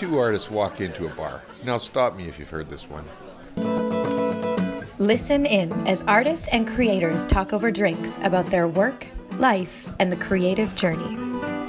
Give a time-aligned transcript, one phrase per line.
[0.00, 1.42] two artists walk into a bar.
[1.62, 3.04] Now, stop me if you've heard this one.
[4.98, 10.16] Listen in as artists and creators talk over drinks about their work, life, and the
[10.16, 11.18] creative journey.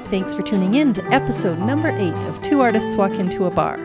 [0.04, 3.78] Thanks for tuning in to episode number eight of Two Artists Walk Into a Bar.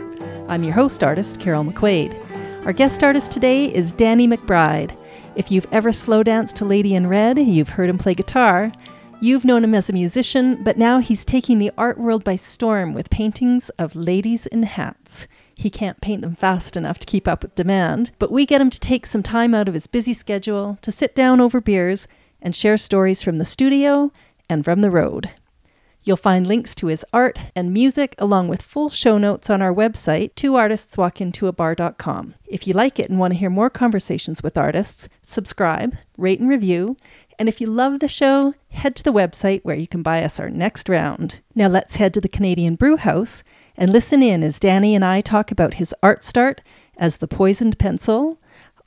[0.49, 2.65] I'm your host artist, Carol McQuaid.
[2.65, 4.97] Our guest artist today is Danny McBride.
[5.35, 8.71] If you've ever slow danced to Lady in Red, you've heard him play guitar.
[9.19, 12.93] You've known him as a musician, but now he's taking the art world by storm
[12.93, 15.27] with paintings of ladies in hats.
[15.55, 18.69] He can't paint them fast enough to keep up with demand, but we get him
[18.69, 22.07] to take some time out of his busy schedule to sit down over beers
[22.43, 24.13] and share stories from the studio
[24.51, 25.31] and from the road.
[26.07, 29.75] You'll find links to his art and music along with full show notes on our
[29.75, 32.35] website, twoartistswalkintoabar.com.
[32.47, 36.49] If you like it and want to hear more conversations with artists, subscribe, rate and
[36.49, 36.97] review,
[37.39, 40.41] and if you love the show, head to the website where you can buy us
[40.41, 41.41] our next round.
[41.55, 43.43] Now let's head to the Canadian Brew House
[43.77, 46.63] and listen in as Danny and I talk about his art start
[46.97, 48.39] as the poisoned pencil,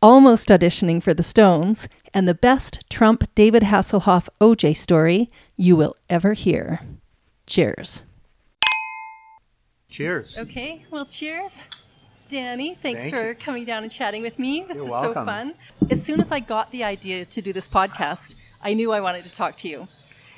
[0.01, 5.95] almost auditioning for the Stones, and the best Trump David Hasselhoff OJ story you will
[6.09, 6.81] ever hear.
[7.45, 8.01] Cheers.
[9.89, 10.37] Cheers.
[10.37, 11.67] Okay, well, cheers.
[12.29, 13.35] Danny, thanks Thank for you.
[13.35, 14.63] coming down and chatting with me.
[14.67, 15.13] This You're is welcome.
[15.13, 15.53] so fun.
[15.89, 19.23] As soon as I got the idea to do this podcast, I knew I wanted
[19.23, 19.87] to talk to you.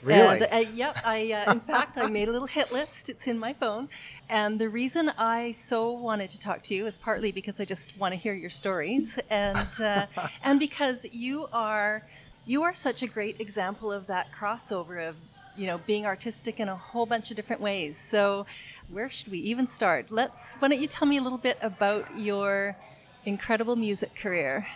[0.02, 0.40] Really?
[0.40, 0.98] And, uh, yep.
[1.06, 3.10] I, uh, in fact, I made a little hit list.
[3.10, 3.90] It's in my phone.
[4.30, 7.98] And the reason I so wanted to talk to you is partly because I just
[7.98, 10.06] want to hear your stories, and uh,
[10.44, 12.08] and because you are
[12.46, 15.18] you are such a great example of that crossover of
[15.58, 17.98] you know being artistic in a whole bunch of different ways.
[17.98, 18.46] So
[18.92, 20.12] where should we even start?
[20.12, 20.56] Let's.
[20.56, 22.76] Why don't you tell me a little bit about your
[23.26, 24.68] incredible music career?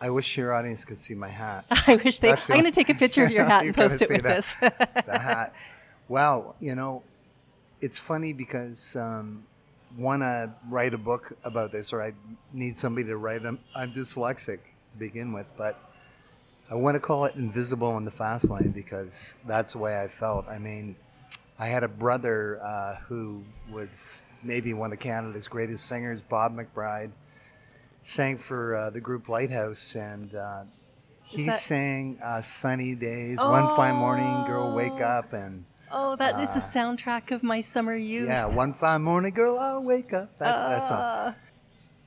[0.00, 1.66] I wish your audience could see my hat.
[1.86, 2.30] I wish they.
[2.30, 4.22] That's I'm going to take a picture of your hat You and post it with
[4.22, 4.36] that.
[4.36, 4.54] this.
[4.54, 5.54] the hat.
[6.08, 7.02] Wow, you know,
[7.80, 9.44] it's funny because um,
[9.96, 12.14] want to write a book about this, or I
[12.52, 13.58] need somebody to write them.
[13.76, 14.58] I'm dyslexic
[14.92, 15.78] to begin with, but
[16.70, 20.08] I want to call it invisible in the fast lane because that's the way I
[20.08, 20.48] felt.
[20.48, 20.96] I mean,
[21.60, 27.10] I had a brother uh, who was maybe one of Canada's greatest singers, Bob McBride,
[28.00, 30.62] sang for uh, the group Lighthouse, and uh,
[31.22, 35.04] he that- sang uh, "Sunny Days," "One Fine Morning," "Girl Wake Oh.
[35.04, 38.28] Up," and Oh, that is the soundtrack of my summer youth.
[38.28, 41.34] yeah, "One Fine Morning, Girl, I'll Wake Up." That, that song.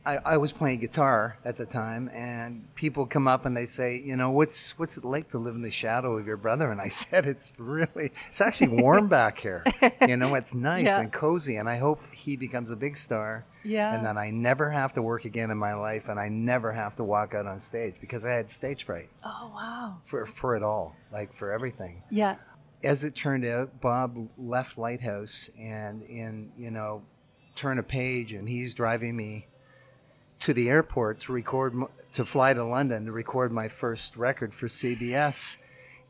[0.05, 4.01] I, I was playing guitar at the time, and people come up and they say,
[4.03, 6.71] you know, what's what's it like to live in the shadow of your brother?
[6.71, 9.63] And I said, it's really, it's actually warm back here.
[10.05, 10.99] You know, it's nice Yeah.
[10.99, 13.45] and cozy, and I hope he becomes a big star.
[13.63, 13.95] Yeah.
[13.95, 16.97] And then I never have to work again in my life, and I never have
[16.97, 19.97] to walk out on stage because I had stage fright oh wow.
[20.03, 22.35] for for it all, like for everything Yeah.
[22.83, 27.03] as it turned out, Bob left Lighthouse and in you know,
[27.55, 29.47] turn a page, and he's driving me
[30.43, 31.73] to the airport to record
[32.11, 35.55] to fly to London to record my first record for CBS,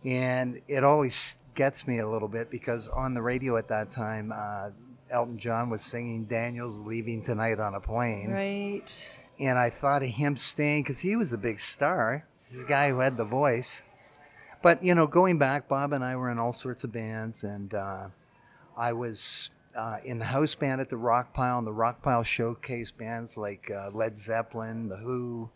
[0.04, 4.34] and it always gets me a little bit because on the radio at that time,
[4.36, 4.72] uh,
[5.12, 9.24] Elton John was singing "Daniel's Leaving Tonight on a Plane." Right.
[9.40, 12.26] and I thought of him staying because he was a big star.
[12.50, 13.84] He's a guy who had the voice.
[14.64, 17.72] But you know, going back, Bob and I were in all sorts of bands, and
[17.76, 18.08] uh,
[18.76, 22.24] I was uh, in the house band at the Rock Pile, and the Rock Pile
[22.24, 25.50] showcase bands like uh, Led Zeppelin, The Who,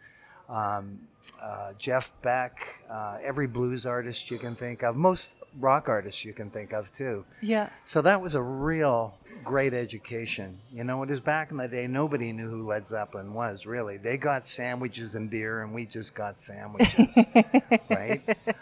[0.49, 0.99] um,
[1.41, 6.33] uh, Jeff Beck, uh, every blues artist you can think of, most rock artists you
[6.33, 7.25] can think of too.
[7.41, 7.69] Yeah.
[7.85, 10.59] So that was a real great education.
[10.73, 13.97] You know, it was back in the day, nobody knew who Led Zeppelin was, really.
[13.97, 17.15] They got sandwiches and beer, and we just got sandwiches,
[17.89, 18.21] right?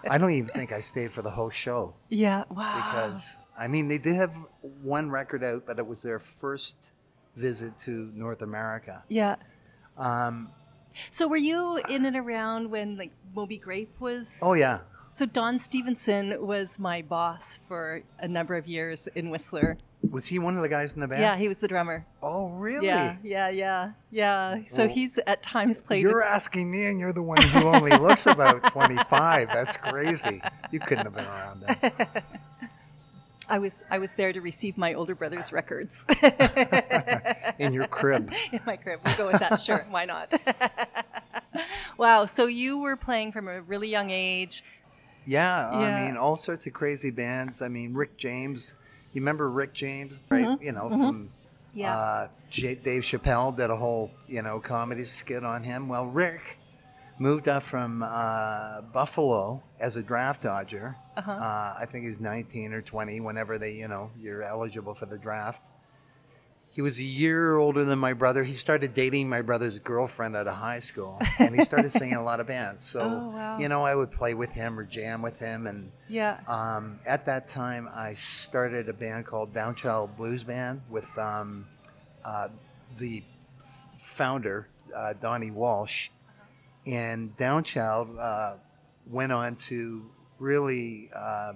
[0.10, 2.44] I don't even think I stayed for the whole show Yeah.
[2.50, 2.76] Wow.
[2.76, 4.36] because, I mean, they did have
[4.82, 6.94] one record out, but it was their first
[7.36, 9.04] visit to North America.
[9.10, 9.36] Yeah.
[9.98, 10.50] Um,
[11.10, 14.40] So were you in and around when like Moby Grape was?
[14.44, 14.80] oh, yeah.
[15.12, 19.78] So Don Stevenson was my boss for a number of years in Whistler.
[20.12, 21.22] Was he one of the guys in the band?
[21.22, 22.06] Yeah, he was the drummer.
[22.22, 22.86] Oh, really?
[22.88, 24.60] Yeah, yeah, yeah, yeah.
[24.68, 26.02] So Well, he's at times played.
[26.02, 29.48] You're with, asking me, and you're the one who only looks about 25.
[29.48, 30.42] That's crazy.
[30.72, 31.94] You couldn't have been around then.
[33.48, 36.06] I was I was there to receive my older brother's records
[37.60, 38.32] In your crib.
[38.52, 39.00] in my crib.
[39.06, 39.60] We'll go with that.
[39.62, 40.34] Sure, why not?
[41.98, 42.26] wow.
[42.26, 44.64] So you were playing from a really young age.
[45.26, 45.96] Yeah, Yeah.
[45.96, 47.62] I mean, all sorts of crazy bands.
[47.62, 48.76] I mean, Rick James.
[49.14, 50.62] You remember Rick James, right?
[50.62, 51.30] You know, from
[51.74, 51.98] Yeah.
[51.98, 55.88] uh, J- Dave Chappelle did a whole, you know, comedy skit on him.
[55.88, 56.58] Well, Rick
[57.18, 60.96] moved up from uh, Buffalo as a draft dodger.
[61.18, 61.22] uh
[61.80, 65.72] I think he's 19 or 20, whenever they, you know, you're eligible for the draft.
[66.72, 68.44] he was a year older than my brother.
[68.44, 72.24] He started dating my brother's girlfriend out of high school, and he started singing a
[72.24, 72.84] lot of bands.
[72.84, 73.58] So, Oh, wow.
[73.58, 75.68] you know, I would play with him or jam with him.
[75.68, 76.42] And Yeah.
[76.50, 81.66] um, at that time, I started a band called Downchild Blues Band with um,
[82.26, 82.50] uh,
[82.98, 83.24] the
[83.98, 86.10] founder, uh, Donnie Walsh.
[86.86, 88.58] And Downchild uh,
[89.08, 90.06] went on to
[90.40, 91.54] really, uh,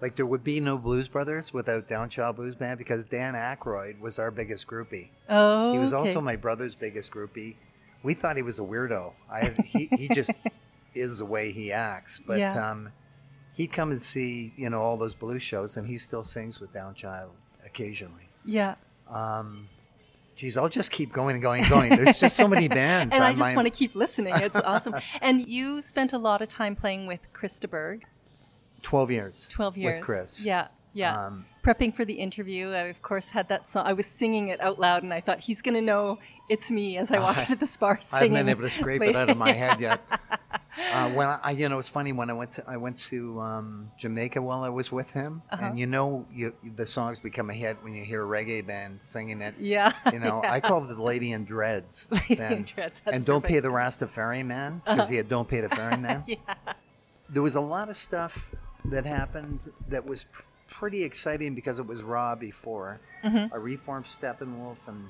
[0.00, 4.18] like, there would be no Blues Brothers without Downchild Blues Band because Dan Aykroyd was
[4.18, 5.10] our biggest groupie.
[5.28, 5.72] oh.
[5.72, 6.08] He was okay.
[6.08, 7.56] also my brother's biggest groupie.
[8.02, 9.12] We thought he was a weirdo.
[9.30, 10.32] I he, he just
[10.94, 12.20] is the way he acts.
[12.26, 12.70] But Yeah.
[12.70, 12.90] um,
[13.54, 16.72] he'd come and see you know all those blues shows, and he still sings with
[16.72, 17.30] Downchild
[17.64, 18.28] occasionally.
[18.44, 18.74] Yeah.
[19.08, 19.68] Um,
[20.42, 21.90] geez, I'll just keep going and going and going.
[21.96, 23.14] There's just so many bands.
[23.14, 24.34] And I just my- want to keep listening.
[24.36, 24.96] It's awesome.
[25.20, 28.02] and you spent a lot of time playing with Chris de Burgh,
[28.82, 29.48] twelve years.
[29.50, 29.98] 12 years.
[29.98, 30.44] with Chris.
[30.44, 30.66] Yeah.
[30.94, 31.26] Yeah.
[31.26, 33.86] Um, Prepping for the interview, I, of course, had that song.
[33.86, 36.18] I was singing it out loud, and I thought, he's going to know
[36.48, 38.34] it's me as I walk into the bar Singing.
[38.34, 40.02] I haven't been able to scrape it out of my head yet.
[40.94, 43.90] Uh, when I, you know, it's funny when I went to I went to um,
[43.98, 45.66] Jamaica while I was with him, Uh-huh.
[45.66, 49.00] and you know, you, the songs become a hit when you hear a reggae band
[49.02, 49.54] singing it.
[49.58, 49.92] Yeah.
[50.10, 52.08] You know, I called it the Lady in Dreads.
[52.10, 52.52] Lady then.
[52.52, 53.66] in Dreads, and don't pay perfect.
[53.66, 54.06] Uh-huh.
[54.06, 56.24] the Rastafari man because he had don't pay the ferryman.
[56.26, 56.36] yeah.
[57.28, 58.54] There was a lot of stuff
[58.86, 63.00] that happened that was pr- pretty exciting because it was raw before.
[63.24, 63.52] Mm-hmm.
[63.52, 65.04] I reformed Steppenwolf and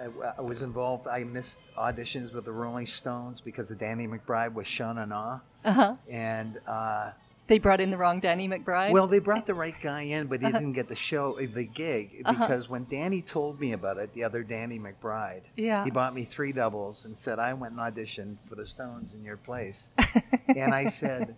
[0.00, 0.06] I,
[0.38, 1.06] I was involved.
[1.06, 5.40] I missed auditions with the Rolling Stones because of Danny McBride was Sean and Ah.
[5.64, 5.94] Uh-huh.
[6.08, 7.10] And uh,
[7.48, 8.92] They brought in the wrong Danny McBride.
[8.92, 10.46] well, they brought the right guy in, but Uh-huh.
[10.52, 14.22] he didn't get the show, the gig, because when Danny told me about it, the
[14.24, 15.84] other Danny McBride, Yeah.
[15.84, 19.24] he bought me three doubles and said, I went and auditioned for the Stones in
[19.24, 19.90] your place.
[20.56, 21.34] and I said,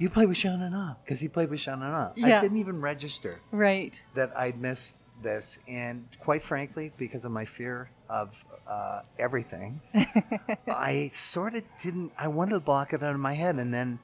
[0.00, 2.12] You play with Sean and Ah, because he played with Sean and Ah.
[2.16, 2.38] Yeah.
[2.38, 4.02] I didn't even register right.
[4.14, 5.58] that I'd missed this.
[5.68, 9.82] And quite frankly, because of my fear of uh, everything,
[10.66, 13.56] I sort of didn't, I wanted to block it out of my head.
[13.56, 13.98] And then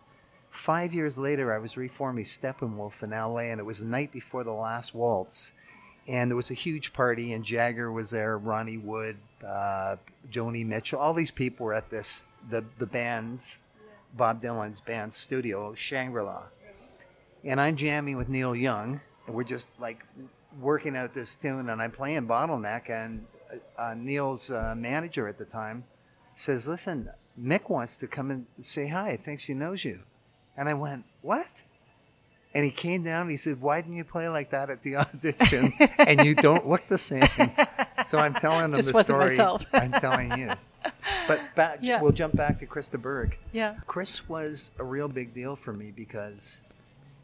[0.50, 4.44] five years later, I was reforming Steppenwolf in LA, and it was the night before
[4.44, 5.54] the last waltz.
[6.06, 9.96] And there was a huge party, and Jagger was there, Ronnie Wood, uh,
[10.30, 13.60] Joni Mitchell, all these people were at this, the, the band's,
[14.16, 16.44] Bob Dylan's band studio, Shangri La
[17.46, 20.04] and I'm jamming with Neil Young, and we're just like
[20.60, 23.24] working out this tune, and I'm playing Bottleneck, and
[23.78, 25.84] uh, uh, Neil's uh, manager at the time
[26.34, 27.08] says, "Listen,
[27.40, 29.16] Mick wants to come and say hi.
[29.16, 30.00] Thinks he knows you,"
[30.56, 31.62] and I went, "What?"
[32.56, 34.96] And he came down and he said, Why didn't you play like that at the
[34.96, 35.74] audition?
[35.98, 37.28] and you don't look the same.
[38.06, 39.26] So I'm telling him Just the story.
[39.26, 39.66] myself.
[39.74, 40.50] I'm telling you.
[41.28, 42.00] But back, Yeah.
[42.00, 43.36] we'll jump back to Chris de Burgh.
[43.52, 43.74] Yeah.
[43.86, 46.62] Chris was a real big deal for me because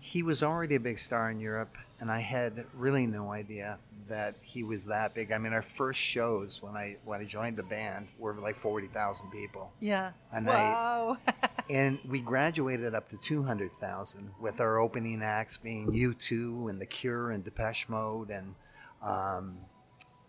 [0.04, 3.78] he was already a big star in Europe, and I had really no idea
[4.08, 5.30] that he was that big.
[5.30, 8.88] I mean, our first shows when I when I joined the band were like forty
[8.88, 10.10] thousand people, Yeah.
[10.32, 11.16] And I- wow.
[11.70, 16.66] and we graduated up to two hundred thousand with our opening acts being U two
[16.68, 18.56] and The Cure and Depeche Mode, and
[19.02, 19.58] um,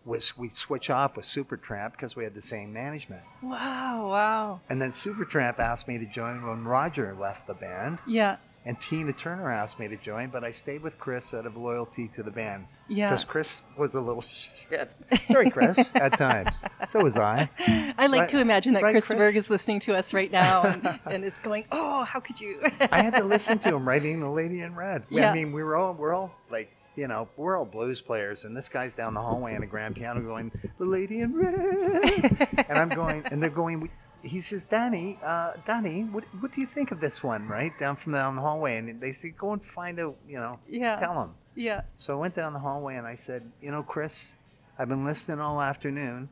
[0.04, 3.22] was we switch off with Supertramp because we had the same management.
[3.42, 4.08] wow.
[4.08, 4.60] Wow.
[4.68, 7.98] And then Supertramp asked me to join when Roger left the band.
[8.06, 8.36] Yeah.
[8.66, 12.08] And Tina Turner asked me to join, but I stayed with Chris out of loyalty
[12.08, 12.66] to the band.
[12.88, 13.10] Yeah.
[13.10, 14.22] Because Chris was a little
[14.70, 14.90] shit.
[15.26, 16.64] Sorry, Chris, at times.
[16.88, 17.50] So was I.
[17.98, 19.18] I like Right- to imagine that right, Krista Chris?
[19.18, 22.58] Berg is listening to us right now and, and is going, "Oh, how could you?"
[22.90, 25.04] I had to listen to him writing The Lady in Red.
[25.10, 25.30] Yeah.
[25.30, 28.56] I mean, we were all, we're all like, you know, we're all blues players, and
[28.56, 32.64] this guy's down the hallway on a grand piano going, The Lady in Red.
[32.68, 33.90] and I'm going, and they're going,
[34.24, 37.72] he says, Danny, uh, Danny, what, what do you think of this one, right?
[37.78, 38.78] Down from down the hallway.
[38.78, 40.96] And they say, go and find out, you know, Yeah.
[40.96, 41.30] tell him.
[41.54, 41.82] yeah.
[41.96, 44.34] So I went down the hallway and I said, you know, Chris,
[44.78, 46.28] I've been listening all afternoon,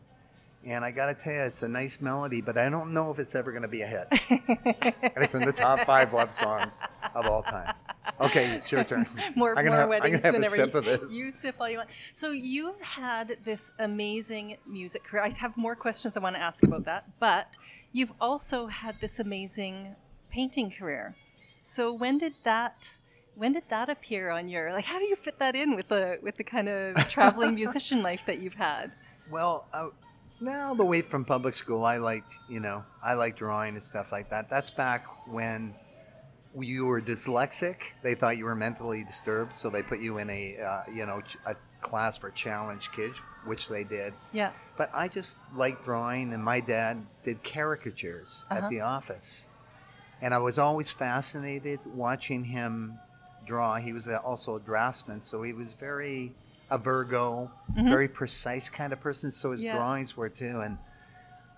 [0.65, 3.19] and I got to tell you, it's a nice melody, but I don't know if
[3.19, 4.07] it's ever going to be a hit.
[4.31, 6.81] and it's in the top five love songs
[7.15, 7.73] of all time.
[8.21, 9.07] Okay, it's your turn.
[9.37, 10.67] more, I'm gonna more have, I'm weddings gonna have than ever.
[10.67, 11.13] sip of this.
[11.13, 11.91] You sip all you want.
[12.15, 15.23] So you've had this amazing music career.
[15.25, 17.57] I have more questions I want to ask about that, but
[17.93, 19.97] you've also had this amazing
[20.31, 21.15] painting career.
[21.61, 22.97] So when did that?
[23.35, 24.85] When did that appear on your like?
[24.85, 28.25] How do you fit that in with the with the kind of traveling musician life
[28.27, 28.93] that you've had?
[29.31, 29.89] Well, uh,
[30.41, 34.13] now the way from public school, I liked, you know, I liked drawing and stuff
[34.13, 34.51] like that.
[34.51, 35.75] That's back when
[36.59, 37.77] you were dyslexic.
[38.03, 41.23] They thought you were mentally disturbed, so they put you in a, uh, you know,
[41.47, 44.15] a class for challenged kids, which they did.
[44.33, 44.53] Yeah.
[44.79, 48.65] But I just liked drawing, and my dad did caricatures Uh-huh.
[48.65, 49.47] at the office.
[50.23, 52.99] And I was always fascinated watching him
[53.45, 53.77] draw.
[53.77, 56.35] He was also a draftsman, so he was very
[56.71, 59.31] a Virgo, very precise kind of person.
[59.31, 59.67] So his Mm-hmm.
[59.67, 59.75] Yeah.
[59.77, 60.79] drawings were too, and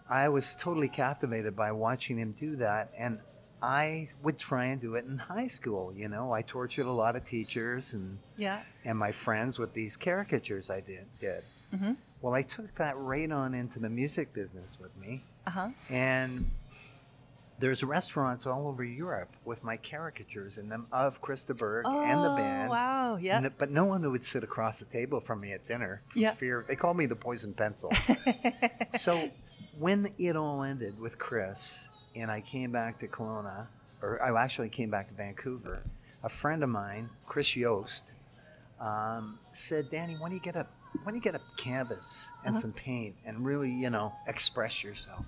[0.08, 2.90] I was totally captivated by watching him do that.
[2.98, 3.20] And
[3.64, 5.92] I would try and do it in high school.
[5.94, 8.62] You know, I tortured a lot of teachers and Yeah.
[8.84, 11.06] and my friends with these caricatures I did.
[11.18, 11.42] did.
[11.72, 11.96] Mhm.
[12.20, 15.68] Well, I took that right on into the music business with me, Uh huh.
[15.88, 16.50] and
[17.58, 22.22] there's restaurants all over Europe with my caricatures in them of Chris de Burgh and
[22.24, 22.68] the band.
[22.70, 23.16] Oh, wow.
[23.16, 23.36] Yeah.
[23.36, 26.32] N- But no one would sit across the table from me at dinner for Yeah.
[26.32, 26.64] fear.
[26.68, 27.90] They called me the poison pencil.
[28.96, 29.30] so
[29.78, 33.66] when it all ended with Chris and I came back to Kelowna,
[34.02, 35.84] or I actually came back to Vancouver,
[36.22, 38.12] a friend of mine, Chris Yost,
[38.80, 40.66] um, said, "Danny, when do you get a
[41.02, 45.26] when do you get a canvas and some paint and really, you know, express yourself?"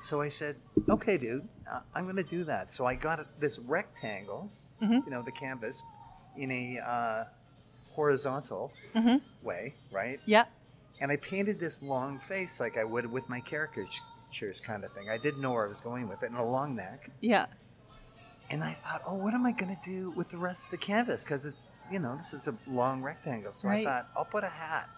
[0.00, 0.56] So I said,
[0.88, 4.50] "Okay, dude, uh, I'm going to do that." So I got this rectangle,
[4.80, 5.82] you know, the canvas,
[6.36, 7.24] in a uh,
[7.90, 8.72] horizontal
[9.42, 10.20] way, right?
[10.24, 10.44] yeah.
[11.00, 13.40] And I painted this long face like I would with my
[14.28, 15.10] caricatures, kind of thing.
[15.10, 17.10] I didn't know where I was going with it, and a long neck.
[17.20, 17.46] Yeah.
[18.50, 20.78] And I thought, oh, what am I going to do with the rest of the
[20.78, 21.22] canvas?
[21.22, 23.52] Because it's, you know, this is a long rectangle.
[23.52, 23.80] So Right.
[23.80, 24.88] I thought, I'll put a hat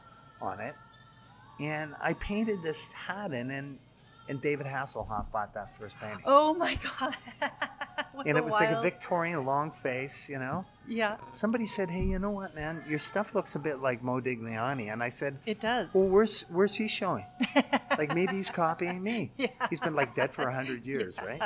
[0.40, 0.74] on it.
[1.58, 3.78] And I painted this hat in, and,
[4.30, 6.22] and David Hasselhoff bought that first painting.
[6.24, 7.16] Oh my God.
[8.26, 10.64] And it was like a Victorian long face, you know?
[10.86, 11.16] Yeah.
[11.32, 12.84] Somebody said, hey, you know what, man?
[12.86, 14.92] Your stuff looks a bit like Mo Modigliani.
[14.92, 15.94] And I said, It does.
[15.94, 17.24] well, where's, where's he showing?
[17.98, 19.30] like maybe he's copying me.
[19.38, 19.48] Yeah.
[19.70, 21.40] He's been like dead for a 100 years, right?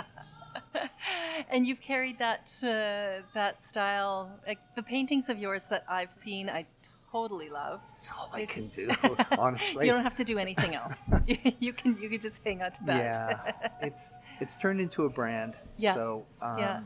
[1.51, 4.41] and you've carried that uh, that style.
[4.47, 6.67] Like the paintings of yours that I've seen, I
[7.15, 7.81] totally love.
[7.93, 8.91] That's all I can do,
[9.39, 9.87] honestly.
[9.87, 11.11] you don't have to do anything else.
[11.61, 13.15] you can you can just hang out to that.
[13.17, 15.55] Yeah, it's it's turned into a brand.
[15.79, 15.95] Yeah.
[15.95, 16.81] So, um, Yeah.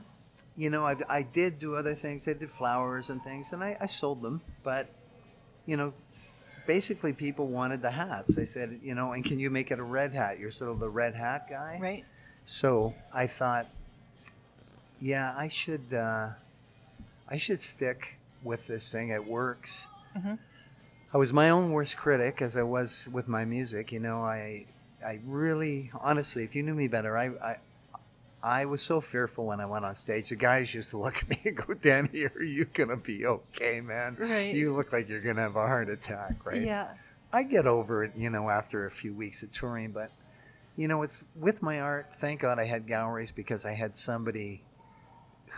[0.56, 2.28] you know, I've, I did do other things.
[2.28, 4.42] I did flowers and things, and I, I sold them.
[4.62, 4.88] But,
[5.64, 5.94] you know,
[6.66, 8.36] basically people wanted the hats.
[8.36, 10.38] They said, you know, and can you make it a red hat?
[10.38, 11.78] You're sort of the red hat guy.
[11.80, 12.04] Right.
[12.44, 13.66] So I thought,
[15.00, 16.30] yeah, I should uh,
[17.28, 19.08] I should stick with this thing.
[19.08, 19.88] It works.
[20.16, 20.34] Mm-hmm.
[21.12, 23.92] I was my own worst critic as I was with my music.
[23.92, 24.66] You know, I
[25.04, 27.56] I really honestly, if you knew me better, I I,
[28.42, 30.28] I was so fearful when I went on stage.
[30.28, 33.80] The guys used to look at me and go, "Danny, are you gonna be okay,
[33.80, 34.16] man?
[34.18, 34.54] Right.
[34.54, 36.88] You look like you're gonna have a heart attack, right?" Yeah.
[37.32, 40.10] I get over it, you know, after a few weeks of touring, but
[40.76, 42.14] you know, it's with my art.
[42.14, 44.62] Thank God I had galleries because I had somebody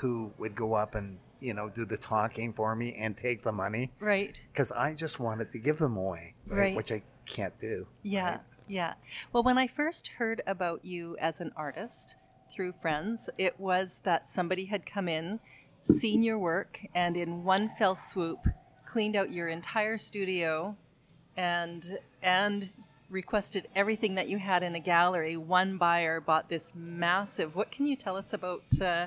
[0.01, 3.53] who would go up and you know do the talking for me and take the
[3.53, 4.41] money Right.
[4.53, 6.59] because I just wanted to give them away, right?
[6.59, 6.77] Right.
[6.77, 7.87] Which I can't do.
[8.03, 8.41] Yeah, right?
[8.69, 8.95] yeah.
[9.33, 12.17] Well, when I first heard about you as an artist
[12.53, 15.41] through friends, it was that somebody had come in,
[15.81, 18.47] seen your work, and in one fell swoop
[18.87, 20.77] cleaned out your entire studio
[21.37, 22.71] and and
[23.09, 25.37] requested everything that you had in a gallery.
[25.37, 27.57] One buyer bought this massive.
[27.57, 28.63] What can you tell us about?
[28.81, 29.07] Uh,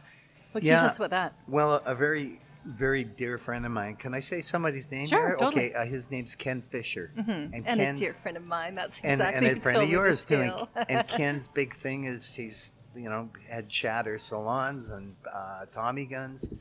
[0.54, 0.80] what can you Yeah.
[0.82, 1.34] tell us about that?
[1.48, 3.96] Well, a very, very dear friend of mine.
[3.98, 5.36] Can I say somebody's name Sure, here?
[5.38, 5.72] totally.
[5.72, 8.76] Okay, uh, his name's Ken Fisher, and, And Ken's, a dear friend of mine.
[8.76, 10.42] That's and, exactly and a friend of yours too.
[10.76, 16.06] And, and Ken's big thing is he's you know had Chatter salons and uh, Tommy
[16.06, 16.54] guns,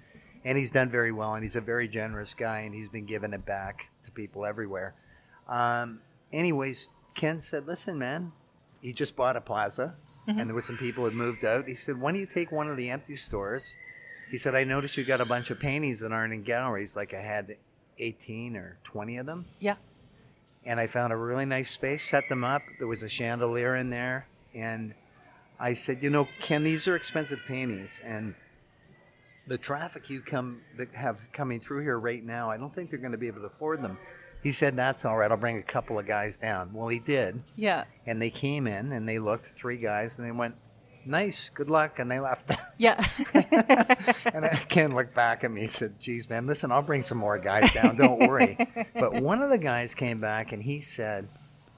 [0.44, 1.34] and he's done very well.
[1.34, 4.94] And he's a very generous guy, and he's been giving it back to people everywhere.
[5.48, 6.00] Um,
[6.32, 8.32] anyways, Ken said, "Listen, man,
[8.80, 9.94] he just bought a plaza,
[10.28, 10.38] Mm-hmm.
[10.38, 11.66] and there were some people had moved out.
[11.66, 13.76] He said, why don't you take one of the empty stores?"
[14.30, 16.94] He said, "I noticed you got a bunch of paintings that aren't in galleries.
[16.94, 17.56] Like I had."
[17.98, 19.76] 18 or 20 of them yeah.
[20.64, 22.62] and I found a really nice space, set them up.
[22.78, 24.94] There was a chandelier in there, and
[25.60, 28.34] I said, you know, Ken, these are expensive paintings, and
[29.46, 32.98] the traffic you come that have coming through here right now, I don't think they're
[32.98, 33.98] going to be able to afford them.
[34.42, 35.30] He said, that's all right.
[35.30, 36.72] I'll bring a couple of guys down.
[36.72, 37.84] Well, he did, Yeah.
[38.06, 40.56] and they came in and they looked, three guys, and they went,
[41.06, 42.50] nice, good luck, and they left.
[42.78, 43.04] Yeah.
[44.34, 47.38] And Ken looked back at me and said, Geez, man, listen, I'll bring some more
[47.38, 47.96] guys down.
[47.96, 48.56] Don't worry.
[48.94, 51.28] but one of the guys came back and he said,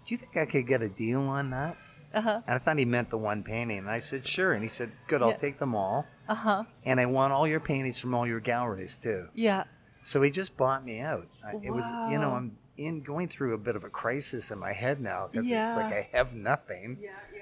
[0.07, 1.77] Do you think I could get a deal on that?
[2.15, 2.41] Uh-huh.
[2.47, 3.79] And I thought he meant the one painting.
[3.79, 4.53] And I said, Sure.
[4.55, 5.37] And he said, Good, I'll Yeah.
[5.37, 6.07] take them all.
[6.29, 6.63] Uh-huh.
[6.85, 9.29] And I want all your paintings from all your galleries, too.
[9.35, 9.65] Yeah.
[10.05, 11.27] So he just bought me out.
[11.45, 14.59] I, it was, you know, I'm in going through a bit of a crisis in
[14.59, 15.67] my head now because Yeah.
[15.67, 16.99] it's like I have nothing.
[17.01, 17.41] Yeah, yeah.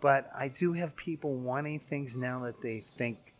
[0.00, 3.34] But I do have people wanting things now that they think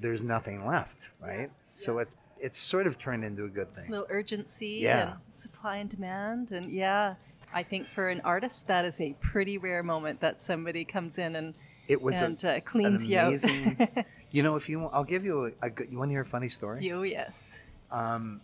[0.00, 1.50] there's nothing left, right?
[1.68, 3.88] So it's it's sort of turned into a good thing.
[3.90, 5.12] little urgency Yeah.
[5.12, 7.14] and supply and demand and yeah
[7.54, 11.34] i think for an artist that is a pretty rare moment that somebody comes in
[11.34, 11.54] and
[11.88, 15.24] It was and a, uh, cleans an you out you know, if you, I'll give
[15.24, 15.90] you a, a good.
[15.90, 16.84] You want to hear a funny story?
[16.84, 18.40] you yes Um,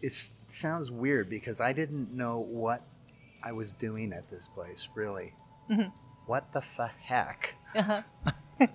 [0.00, 2.82] it's sounds weird because I didn't know what
[3.42, 5.32] I was doing at this place, really.
[5.70, 5.88] Mm-hmm.
[6.26, 7.54] What the fa heck?
[7.74, 8.02] Uh-huh.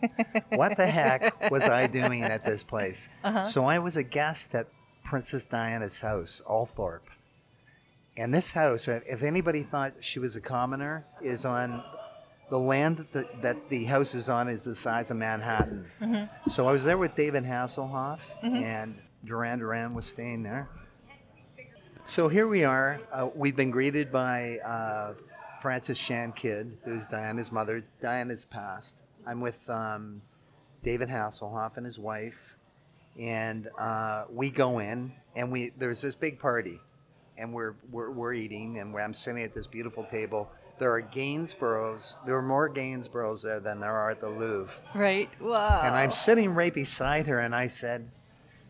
[0.49, 3.09] what the heck was I doing at this place?
[3.23, 3.43] Uh-huh.
[3.43, 4.67] So I was a guest at
[5.03, 7.01] Princess Diana's house, Althorp.
[8.17, 11.83] And this house, if anybody thought she was a commoner, is on
[12.49, 15.85] the land that the, that the house is on is the size of Manhattan.
[16.01, 16.49] Mm-hmm.
[16.49, 18.55] So I was there with David Hasselhoff, mm-hmm.
[18.55, 18.95] and
[19.27, 20.69] Duran Duran was staying there.
[22.05, 23.01] So here we are.
[23.11, 25.13] Uh, we've been greeted by uh,
[25.61, 27.83] Frances Shand Kydd, who's Diana's mother.
[28.01, 29.03] Diana's passed.
[29.25, 30.21] I'm with um,
[30.83, 32.57] David Hasselhoff and his wife,
[33.19, 36.79] and uh, we go in, and we there's this big party,
[37.37, 40.49] and we're we're, we're eating, and I'm sitting at this beautiful table.
[40.79, 42.15] There are Gainsboroughs.
[42.25, 44.81] There are more Gainsboroughs there than there are at the Louvre.
[44.95, 45.29] Right.
[45.41, 45.81] Wow.
[45.83, 48.11] And I'm sitting right beside her, and I said, "Do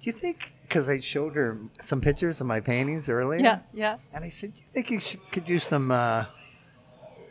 [0.01, 3.39] you think?" Because I showed her some pictures of my paintings earlier.
[3.39, 3.98] Yeah, yeah.
[4.13, 6.25] And I said, "Do you think you should, could do some uh,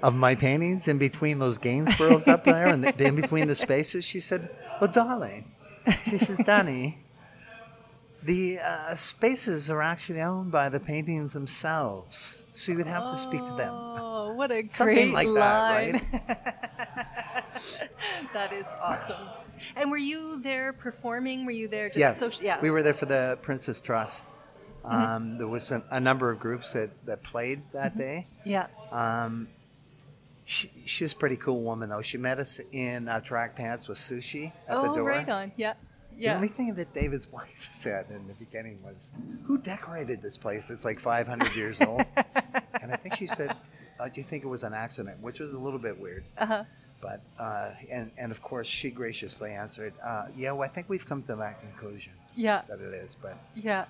[0.02, 4.04] of my paintings in between those Gainsboroughs up there, and the, in between the spaces?"
[4.04, 4.49] She said,
[4.80, 5.50] "Well, darling,"
[6.04, 6.99] she says, "Danny."
[8.23, 13.16] The uh, spaces are actually owned by the paintings themselves, so you would have to
[13.16, 13.73] speak to them.
[13.73, 16.00] Oh, what a Something great like that, line.
[18.32, 19.28] that is awesome.
[19.76, 21.44] And were you there performing?
[21.46, 22.44] Were you there just yes, social?
[22.44, 22.54] Yeah.
[22.54, 22.62] Mm-hmm.
[22.62, 24.28] we were there for the Prince's Trust.
[24.85, 27.99] Um, There was a, a number of groups that, that played that Mm-hmm.
[27.99, 28.26] day.
[28.44, 28.66] Yeah.
[28.92, 29.49] Um,
[30.44, 32.02] she, she was a pretty cool woman, though.
[32.02, 35.00] She met us in uh, track pants with sushi at the door.
[35.00, 35.50] Oh, right on.
[35.56, 35.75] Yeah.
[36.16, 36.30] Yeah.
[36.32, 39.12] The only thing that David's wife said in the beginning was,
[39.44, 40.70] "Who decorated this place?
[40.70, 42.04] It's like 500 years old."
[42.80, 43.54] and I think she said,
[44.00, 46.25] uh, "Do you think it was an accident?" Which was a little bit weird.
[46.38, 46.62] Uh-huh.
[47.00, 51.06] But uh, and and of course she graciously answered, uh, "Yeah, well, I think we've
[51.06, 52.62] come to that conclusion Yeah.
[52.68, 53.84] that it is." But Yeah.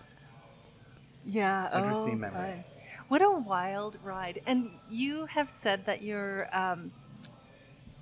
[1.24, 1.76] Yeah.
[1.78, 2.64] Interesting oh, memory.
[3.08, 4.42] What a wild ride.
[4.46, 6.90] And you have said that you're um,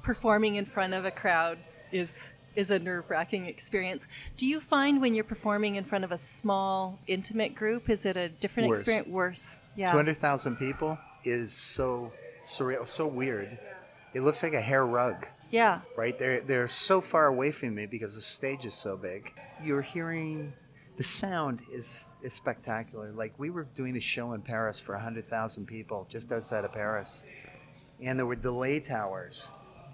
[0.03, 1.59] performing in front of a crowd
[1.93, 4.07] is is a nerve wracking experience.
[4.37, 8.17] Do you find when you're performing in front of a small, intimate group, is it
[8.17, 8.81] a different Worse.
[8.81, 9.09] experience?
[9.09, 9.57] Worse.
[9.77, 9.91] Yeah.
[9.91, 12.13] 200,000 people is so
[12.45, 13.59] surreal, so weird.
[14.15, 15.27] It looks like a hair rug.
[15.51, 15.81] Yeah.
[15.97, 16.19] right?
[16.19, 19.33] They're they're so far away from me because the stage is so big.
[19.63, 20.53] You're hearing
[20.97, 23.13] the sound is is spectacular.
[23.13, 26.73] Like we were doing a show in Paris for hundred thousand people just outside of
[26.73, 27.25] Paris,
[28.01, 29.51] and there were delay towers,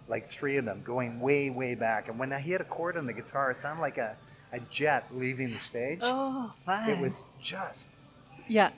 [0.09, 2.09] like three of them going way way back.
[2.09, 4.17] And when I hit a chord on the guitar, it sounded like a
[4.53, 6.01] a jet leaving the stage.
[6.03, 6.89] Oh, fun.
[6.91, 7.91] It was just
[8.49, 8.71] Yeah.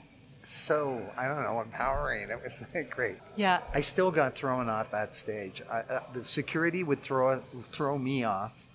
[0.45, 2.29] So I don't know empowering.
[2.29, 3.17] It was great.
[3.35, 3.59] Yeah.
[3.73, 5.61] I still got thrown off that stage.
[5.69, 7.39] I, uh, the security would throw
[7.71, 8.67] throw me off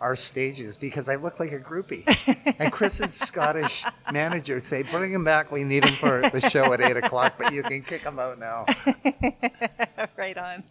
[0.00, 2.04] our stages because I looked like a groupie.
[2.58, 5.50] and Chris's Scottish manager would say, "Bring him back.
[5.50, 8.38] We need him for the show at eight o'clock, but you can kick him out
[8.38, 8.66] now."
[10.16, 10.64] right on.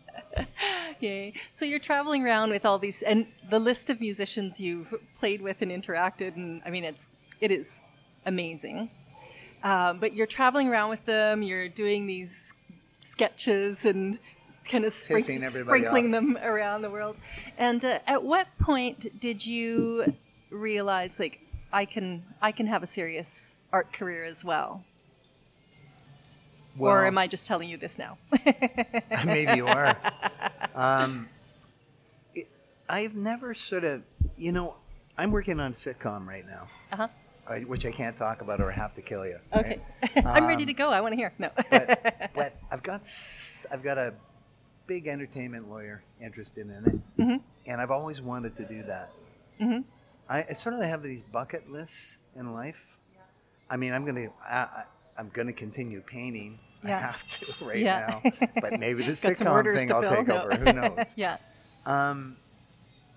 [0.99, 1.33] Yay.
[1.51, 5.61] So you're traveling around with all these, and the list of musicians you've played with
[5.61, 7.09] and interacted, and I mean, it's
[7.41, 7.81] it is
[8.25, 8.91] amazing.
[9.63, 11.41] Um, but you're traveling around with them.
[11.41, 12.53] You're doing these
[12.99, 14.19] sketches and
[14.69, 17.17] kind of sprink- sprinkling them around the world.
[17.57, 20.13] And uh, at what point did you
[20.49, 21.39] realize, like,
[21.71, 24.83] I can I can have a serious art career as well?
[26.79, 28.17] or am I just telling you this now?
[29.25, 29.97] Maybe you are.
[30.75, 31.29] Um,
[32.33, 32.49] it,
[32.89, 34.01] I've never sort of,
[34.35, 34.77] you know,
[35.19, 37.09] I'm working on a sitcom right now, uh-huh.
[37.47, 39.37] Uh, which I can't talk about or I have to kill you.
[39.53, 39.81] right?
[40.03, 40.21] Okay.
[40.25, 40.91] I'm ready Um, to go.
[40.91, 41.33] I want to hear.
[41.39, 41.49] No.
[41.69, 43.01] but, but I've got
[43.71, 44.13] I've got a
[44.87, 47.35] big entertainment lawyer interested in it, Mm-hmm.
[47.67, 49.11] and I've always wanted to do that.
[49.61, 49.81] Mm-hmm.
[50.29, 52.97] I, I sort of have these bucket lists in life.
[53.69, 54.83] I mean, I'm gonna I, I,
[55.17, 56.59] I'm gonna continue painting.
[56.83, 56.97] Yeah.
[56.97, 58.19] I have to right Yeah.
[58.21, 60.15] now, but maybe the sitcom thing I'll fill.
[60.15, 60.41] take No.
[60.43, 60.55] over.
[60.57, 61.13] Who knows?
[61.15, 61.37] yeah.
[61.85, 62.35] Um,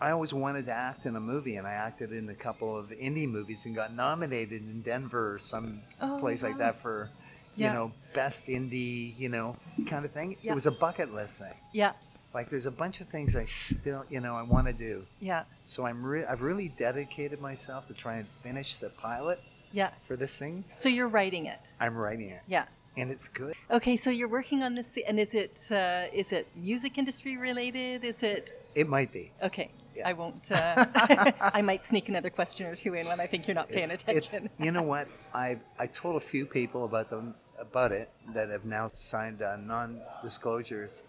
[0.01, 2.91] I always wanted to act in a movie, and I acted in a couple of
[2.91, 7.09] indie movies and got nominated in Denver or some Oh, place like that for,
[7.57, 9.57] you know, best indie, you know,
[9.87, 10.37] kind of thing.
[10.43, 10.53] Yeah.
[10.53, 11.55] It was a bucket list thing.
[11.73, 11.93] Yeah.
[12.35, 15.07] Like, there's a bunch of things I still, you know, I want to do.
[15.21, 15.45] Yeah.
[15.65, 19.41] So I'm re- I've really dedicated myself to try and finish the pilot
[19.73, 19.91] Yeah.
[20.07, 20.65] for this thing.
[20.77, 21.73] So you're writing it.
[21.81, 22.67] I'm writing it, Yeah.
[22.99, 23.55] and it's good.
[23.71, 23.97] Okay.
[23.97, 28.05] So you're working on this, and is it uh, is it music industry related?
[28.05, 29.33] Is it It might be.
[29.43, 29.71] okay?
[29.97, 30.09] Yeah.
[30.09, 30.51] I won't.
[30.53, 30.85] Uh,
[31.41, 34.03] I might sneak another question or two in when I think you're not paying It's-
[34.03, 34.47] attention.
[34.47, 35.09] It's, you know what?
[35.35, 39.57] I've I told a few people about them about it that have now signed uh,
[39.57, 41.05] non-disclosures,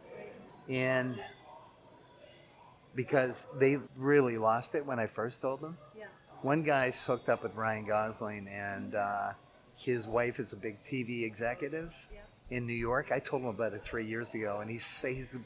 [0.69, 1.19] and
[2.95, 5.77] because they really lost it when I first told them.
[5.97, 6.05] yeah.
[6.41, 9.31] One guy's hooked up with Ryan Gosling, and uh,
[9.75, 11.93] his wife is a big TV executive
[12.51, 13.11] in New York.
[13.11, 15.37] I told him about it three years ago, and he's he's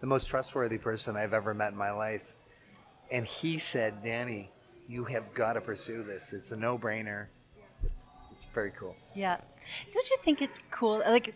[0.00, 2.34] the most trustworthy person I've ever met in my life.
[3.14, 4.50] And he said, "Danny,
[4.88, 6.32] you have got to pursue this.
[6.32, 7.26] It's a no-brainer.
[7.84, 9.36] It's, it's very cool." Yeah.
[9.92, 10.98] Don't you think it's cool?
[10.98, 11.32] Like,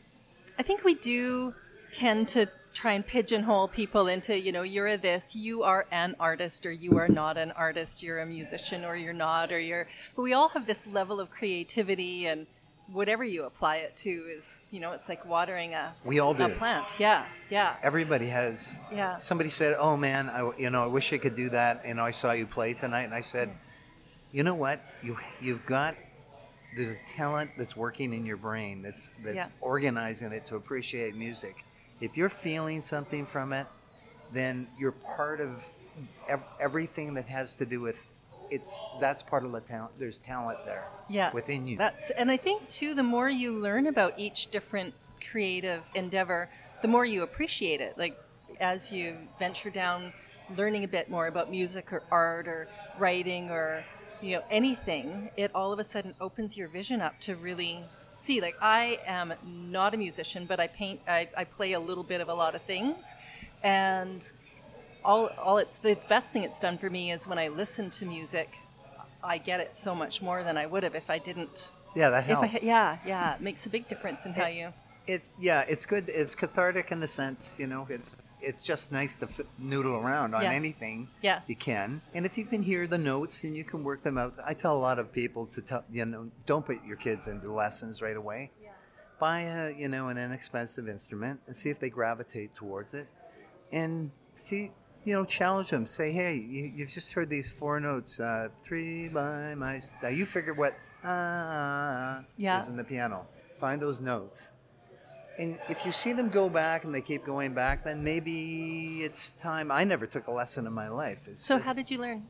[0.58, 1.54] I think we do
[1.92, 6.66] tend to try and pigeonhole people into, you know, you're this, you are an artist,
[6.66, 9.86] or you are not an artist, you're a musician, or you're not, or you're.
[10.14, 12.46] But we all have this level of creativity, and
[12.92, 16.48] whatever you apply it to is, you know, it's like watering a, We all a
[16.48, 16.88] plant.
[16.98, 17.76] Yeah, yeah.
[17.82, 18.78] Everybody has.
[18.92, 19.18] Yeah.
[19.18, 22.04] Somebody said, "Oh man, I you know I wish I could do that." You know,
[22.04, 23.50] I saw you play tonight, and I said,
[24.32, 24.80] "You know what?
[25.02, 25.94] You you've got
[26.76, 29.46] there's a talent that's working in your brain that's that's Yeah.
[29.60, 31.64] organizing it to appreciate music.
[32.00, 33.66] If you're feeling something from it,
[34.32, 35.66] then you're part of
[36.28, 38.12] ev- everything that has to do with
[38.50, 39.92] it's that's part of the talent.
[39.98, 40.86] There's talent there.
[41.08, 41.76] yeah Within you.
[41.76, 44.94] that's and i think too the more you learn about each different
[45.30, 46.48] creative endeavor
[46.82, 48.16] the more you appreciate it like
[48.60, 50.12] as you venture down
[50.56, 53.84] learning a bit more about music or art or writing or
[54.22, 57.84] you know anything it all of a sudden opens your vision up to really
[58.14, 62.04] see like i am not a musician but i paint i, I play a little
[62.04, 63.14] bit of a lot of things
[63.62, 64.30] and
[65.04, 68.06] all, all it's the best thing it's done for me is when I listen to
[68.06, 68.58] music,
[69.22, 71.70] I get it so much more than I would have if I didn't.
[71.94, 72.54] yeah, that helps.
[72.54, 74.72] I, yeah, yeah, it makes a big difference in how you.
[75.06, 76.04] It yeah, it's good.
[76.08, 77.86] It's cathartic in the sense, you know.
[77.88, 80.52] It's it's just nice to f- noodle around on Yeah.
[80.52, 81.08] anything.
[81.22, 81.40] Yeah.
[81.46, 84.34] you can, and if you can hear the notes and you can work them out.
[84.44, 87.50] I tell a lot of people to tell you know, don't put your kids into
[87.50, 88.50] lessons right away.
[88.62, 88.68] Yeah.
[89.18, 93.08] Buy a you know an inexpensive instrument and see if they gravitate towards it,
[93.72, 94.70] and see
[95.08, 95.86] you know challenge them.
[95.86, 99.80] Say, hey, you, you've just heard these four notes, uh, three by my.
[100.02, 102.58] Now you figure what ah Yeah.
[102.60, 103.26] is in the piano.
[103.58, 104.52] Find those notes.
[105.38, 109.30] And if you see them go back and they keep going back, then maybe it's
[109.30, 109.70] time.
[109.70, 111.26] I never took a lesson in my life.
[111.28, 112.26] It's So just, how did you learn?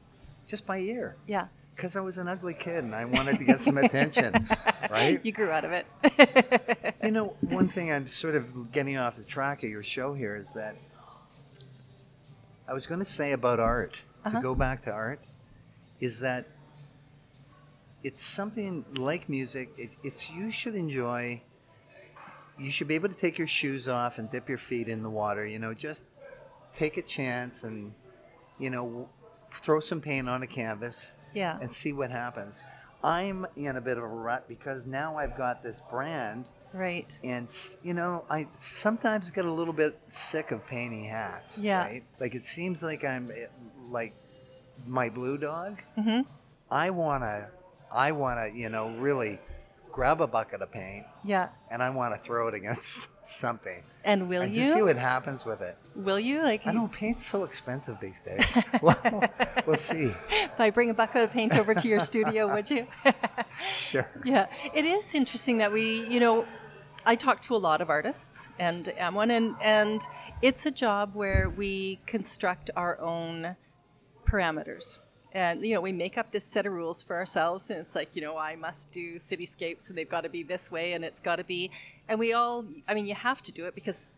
[0.47, 1.17] just by ear?
[1.27, 4.47] Yeah, Because I was an ugly kid and I wanted to get some attention,
[4.91, 5.19] right?
[5.25, 5.87] you grew out of it.
[7.03, 10.37] You know, one thing I'm sort of getting off the track of your show here
[10.37, 10.77] is that
[12.69, 14.37] I was going to say about art, Uh-huh.
[14.37, 15.21] to go back to art,
[16.01, 16.47] is that
[18.05, 19.71] it's something like music.
[19.77, 21.43] It, it's you should enjoy.
[22.59, 25.11] You should be able to take your shoes off and dip your feet in the
[25.11, 25.47] water.
[25.47, 26.05] You know, just
[26.73, 27.93] take a chance and
[28.59, 29.09] you know
[29.51, 32.65] throw some paint on a canvas yeah, and see what happens.
[33.03, 37.19] I'm in a bit of a rut because now I've got this brand, right.
[37.25, 37.49] and
[37.83, 41.59] you know, I sometimes get a little bit sick of painting hats.
[41.59, 41.85] Yeah.
[41.85, 42.05] Right?
[42.21, 43.47] Like it seems like I'm eh,
[43.91, 44.15] like
[44.87, 45.83] my blue dog.
[45.95, 46.21] hmm
[46.71, 47.49] I wanna,
[47.93, 49.39] I wanna, you know, really
[49.91, 54.29] grab a bucket of paint Yeah, and I want to throw it against something and
[54.29, 54.63] will and you?
[54.63, 55.77] just see what happens with it.
[55.97, 56.43] will you?
[56.45, 58.59] Like, I know paint's so expensive these days.
[58.83, 59.25] well,
[59.67, 60.13] we'll see.
[60.31, 62.87] if I bring a bucket of paint over to your studio, would you?
[63.73, 64.09] Sure.
[64.25, 66.47] Yeah, it is interesting that we, you know,
[67.07, 70.03] I talk to a lot of artists and am one, and and
[70.43, 73.57] it's a job where we construct our own
[74.27, 74.99] parameters.
[75.33, 78.17] And you know, we make up this set of rules for ourselves, and it's like,
[78.17, 81.21] you know, I must do cityscapes, and they've got to be this way, and it's
[81.21, 81.71] got to be,
[82.09, 84.17] and we all, I mean, you have to do it because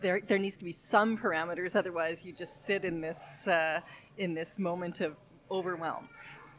[0.00, 3.80] there there needs to be some parameters, otherwise you just sit in this uh,
[4.16, 5.16] in this moment of
[5.50, 6.08] overwhelm.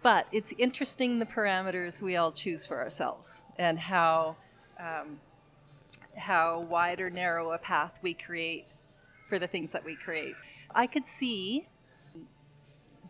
[0.01, 4.37] But it's interesting the parameters we all choose for ourselves and how
[4.79, 5.19] um,
[6.19, 8.65] how wide or narrow a path we create
[9.27, 10.35] for the things that we create.
[10.73, 11.67] I could see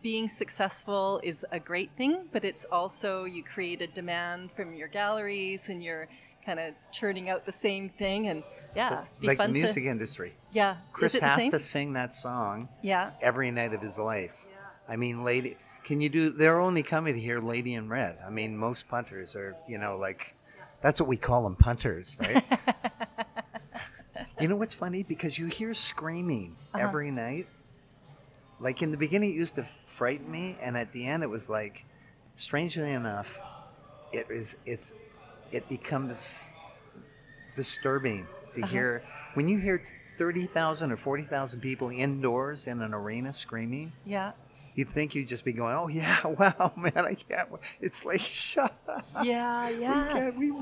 [0.02, 4.88] being successful is a great thing, but it's also you create a demand from your
[4.88, 6.08] galleries and you're
[6.44, 8.42] kind of churning out the same thing and
[8.74, 10.34] yeah, be like the music to industry.
[10.52, 10.76] yeah.
[10.92, 13.10] Chris is it the has to sing that song yeah.
[13.20, 14.46] every night of his life.
[14.48, 14.56] Yeah.
[14.88, 16.30] I mean, lady, can you do?
[16.30, 19.96] They're only coming to hear "Lady in Red." I mean, most punters are, you know,
[19.96, 20.34] like
[20.82, 22.42] that's what we call them, punters, right?
[24.40, 25.02] you know what's funny?
[25.02, 26.82] Because you hear screaming Uh-huh.
[26.86, 27.46] every night.
[28.60, 31.48] Like in the beginning, it used to frighten me, and at the end, it was
[31.48, 31.86] like,
[32.36, 33.40] strangely enough,
[34.12, 34.92] it is it's
[35.52, 36.52] it becomes
[37.56, 38.70] disturbing to Uh-huh.
[38.70, 39.82] hear when you hear
[40.18, 43.92] 30,000 or 40,000 people indoors in an arena screaming.
[44.04, 44.32] Yeah.
[44.74, 47.48] You'd think you'd just be going, "Oh yeah, wow, man, I can't."
[47.80, 49.04] It's like, shut up.
[49.22, 50.12] Yeah, We yeah.
[50.12, 50.36] can't.
[50.36, 50.52] We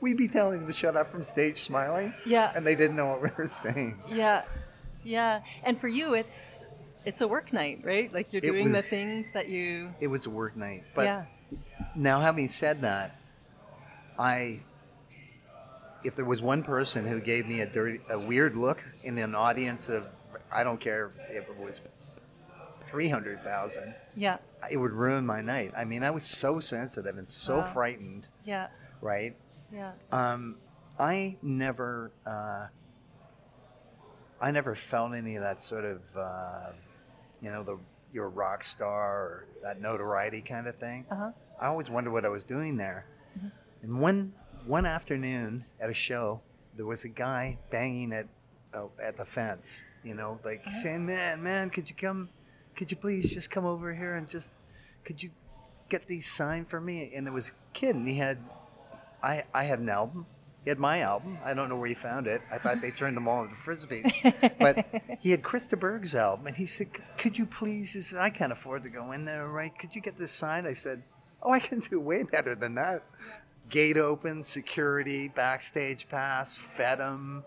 [0.00, 2.12] we'd be telling them to shut up from stage, smiling.
[2.24, 2.52] Yeah.
[2.54, 3.98] And they didn't know what we were saying.
[4.08, 4.42] Yeah,
[5.04, 5.40] yeah.
[5.64, 6.70] And for you, it's
[7.04, 8.12] it's a work night, right?
[8.12, 9.94] Like you're doing the things that you.
[10.00, 10.84] It was a work night.
[10.94, 11.24] But yeah,
[11.94, 13.18] now, having said that,
[14.18, 14.60] I,
[16.04, 19.34] if there was one person who gave me a dirty, a weird look in an
[19.34, 20.04] audience of,
[20.52, 21.90] I don't care if it was
[22.86, 24.38] three hundred thousand, Yeah.
[24.70, 25.72] it would ruin my night.
[25.76, 27.62] I mean, I was so sensitive and so Wow.
[27.62, 28.68] frightened, Yeah.
[29.00, 29.36] right?
[29.72, 29.92] Yeah.
[30.12, 30.58] Um,
[30.98, 32.68] I never, uh,
[34.40, 36.72] I never felt any of that sort of, uh,
[37.40, 37.78] you know, the
[38.12, 41.04] you're rock star or that notoriety kind of thing.
[41.10, 41.32] Uh-huh.
[41.60, 43.06] I always wondered what I was doing there.
[43.82, 44.32] And one
[44.64, 46.40] one afternoon at a show,
[46.74, 48.26] there was a guy banging at
[48.74, 49.84] uh, at the fence.
[50.02, 52.30] You know, like saying, "Man, man, could you come?
[52.76, 54.52] Could you please just come over here and just
[55.04, 55.30] could you
[55.88, 58.38] get these signed for me?" And it was a kid, and he had
[59.22, 60.26] I I had an album.
[60.64, 61.38] He had my album.
[61.44, 62.42] I don't know where he found it.
[62.50, 64.12] I thought they turned them all into frisbees.
[64.58, 64.84] but
[65.20, 68.30] he had Chris de Burgh's album, and he said, "Could you please?" He said, "I
[68.30, 69.76] can't afford to go in there, right?
[69.78, 71.02] Could you get this signed?" I said,
[71.42, 73.04] "Oh, I can do way better than that."
[73.68, 77.44] Gate open, security, backstage pass, fed him.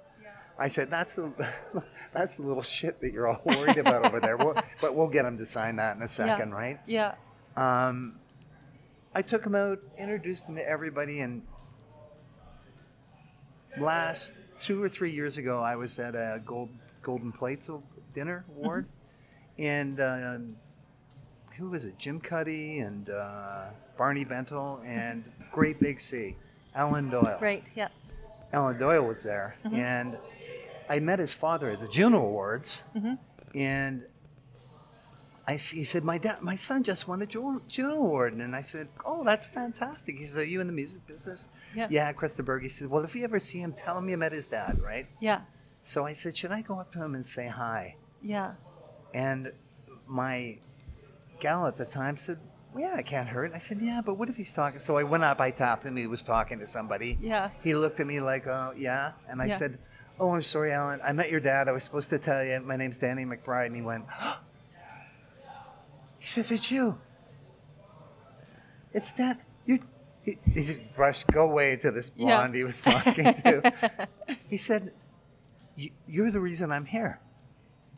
[0.60, 1.32] I said, "That's the
[2.14, 5.26] that's the little shit that you're all worried about over there." We'll, but we'll get
[5.26, 6.80] him to sign that in a second, right?
[6.86, 7.16] Yeah.
[7.56, 8.20] Um,
[9.16, 11.42] I took him out, introduced him to everybody, and
[13.80, 16.70] last two or three years ago, I was at a gold
[17.02, 17.70] Golden Plates
[18.14, 18.88] dinner award,
[19.58, 20.56] and um,
[21.58, 21.98] who was it?
[21.98, 23.68] Jim Cuddy and uh,
[23.98, 26.36] Barney Bentall and Great Big Sea,
[26.76, 27.38] Alan Doyle.
[27.40, 27.64] Right.
[27.76, 27.88] Yeah.
[28.52, 30.18] Alan Doyle was there, and
[30.90, 33.14] I met his father at the Juno Awards, mm-hmm.
[33.56, 34.04] and
[35.48, 37.62] I he said, "My dad, my son just won a Juno
[37.96, 41.50] Award," and I said, "Oh, that's fantastic." He said, "Are you in the music business?"
[41.76, 41.88] Yeah.
[41.90, 42.64] Yeah, Chris de Burgh.
[42.64, 45.08] He said, "Well, if you ever see him, tell him you met his dad, right?"
[45.20, 45.42] Yeah.
[45.84, 48.54] So I said, "Should I go up to him and say hi?" Yeah.
[49.14, 49.52] And
[50.08, 50.60] my
[51.40, 52.40] gal at the time said,
[52.74, 55.04] well, "Yeah, it can't hurt." I said, "Yeah, but what if he's talking?" So I
[55.04, 55.96] went up, I tapped him.
[55.96, 57.18] He was talking to somebody.
[57.22, 57.50] Yeah.
[57.62, 59.58] He looked at me like, "Oh, yeah," and I Yeah.
[59.58, 59.80] said,
[60.20, 61.00] "Oh, I'm sorry, Alan.
[61.04, 61.68] I met your dad.
[61.68, 62.60] I was supposed to tell you.
[62.62, 64.06] My name's Danny McBride." And he went,
[66.20, 67.00] "He says it's you.
[68.94, 69.80] It's that you."
[70.22, 72.26] He, he just brushed go away to this Yeah.
[72.38, 74.08] blonde he was talking to.
[74.50, 74.92] he said,
[75.76, 77.20] "You- "You're the reason I'm here."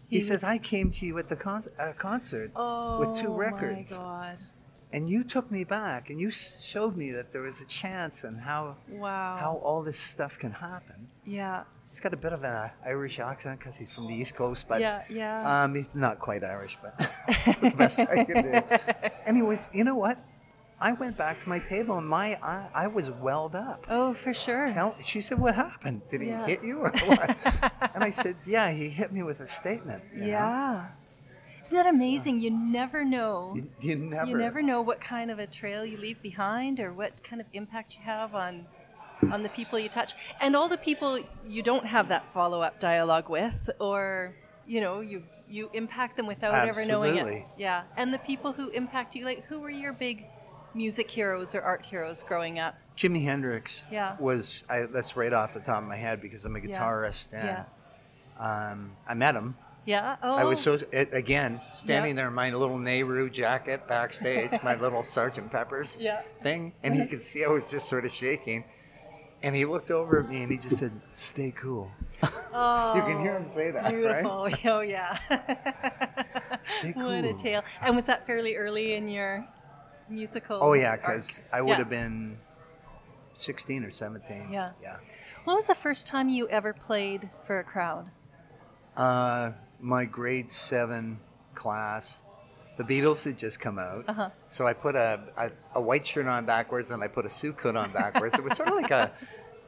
[0.08, 3.20] He, He says, was- "I came to you at the con- uh, concert Oh with
[3.20, 4.38] two records, my God.
[4.94, 8.40] and you took me back, and you showed me that there was a chance, and
[8.42, 9.38] how Wow.
[9.40, 11.64] how all this stuff can happen." Yeah.
[11.92, 14.66] He's got a bit of an uh, Irish accent because he's from the East Coast,
[14.68, 15.04] but Yeah.
[15.10, 15.64] Yeah.
[15.66, 16.98] um, he's not quite Irish, but
[17.46, 19.10] that's the best I can do.
[19.26, 20.18] Anyways, you know what?
[20.80, 23.86] I went back to my table and my I, I was welled up.
[23.90, 24.72] oh, for sure.
[24.72, 26.02] Tell, she said, "What happened?
[26.10, 26.46] Did he Yeah.
[26.48, 27.38] hit you or what?"
[27.94, 30.28] and I said, "Yeah, he hit me with a statement." you know?
[30.28, 30.88] Yeah.
[31.64, 32.40] Isn't that amazing?
[32.40, 33.54] You never know.
[33.56, 34.28] You, you never.
[34.32, 37.46] You never know what kind of a trail you leave behind or what kind of
[37.54, 38.66] impact you have on
[39.30, 43.30] on the people you touch and all the people you don't have that follow-up dialogue
[43.30, 44.34] with or
[44.66, 48.70] you know you you impact them without ever knowing it yeah and the people who
[48.70, 50.26] impact you like who were your big
[50.74, 54.16] music heroes or art heroes growing up Jimi Hendrix Yeah.
[54.20, 56.78] was I, that's right off the top of my head because I'm a Yeah.
[56.80, 57.64] guitarist and yeah
[58.40, 59.56] um, I met him.
[59.86, 62.16] yeah oh I was so again standing Yeah.
[62.16, 66.22] there in my little Nehru jacket backstage, my little Sergeant Pepper's Yeah.
[66.42, 68.64] thing, and he could see I was just sort of shaking.
[69.44, 71.92] And he looked over at me and he just said, "Stay cool."
[72.54, 73.94] oh, you can hear him say that, right?
[73.96, 75.18] beautiful oh yeah
[76.64, 79.48] Stay what a tale and was that fairly early in your
[80.10, 81.78] musical Oh yeah, because I would Yeah.
[81.78, 82.38] have been
[83.34, 84.50] sixteen or seventeen.
[84.52, 84.72] Yeah.
[84.82, 84.98] yeah.
[85.46, 88.12] When was the first time you ever played for a crowd?
[88.96, 91.20] Uh, my grade seven
[91.56, 92.24] class,
[92.78, 94.06] the Beatles had just come out.
[94.08, 94.30] Uh-huh.
[94.48, 97.58] So I put a, a, a white shirt on backwards and I put a suit
[97.58, 98.38] coat on backwards.
[98.38, 99.12] it was sort of like a,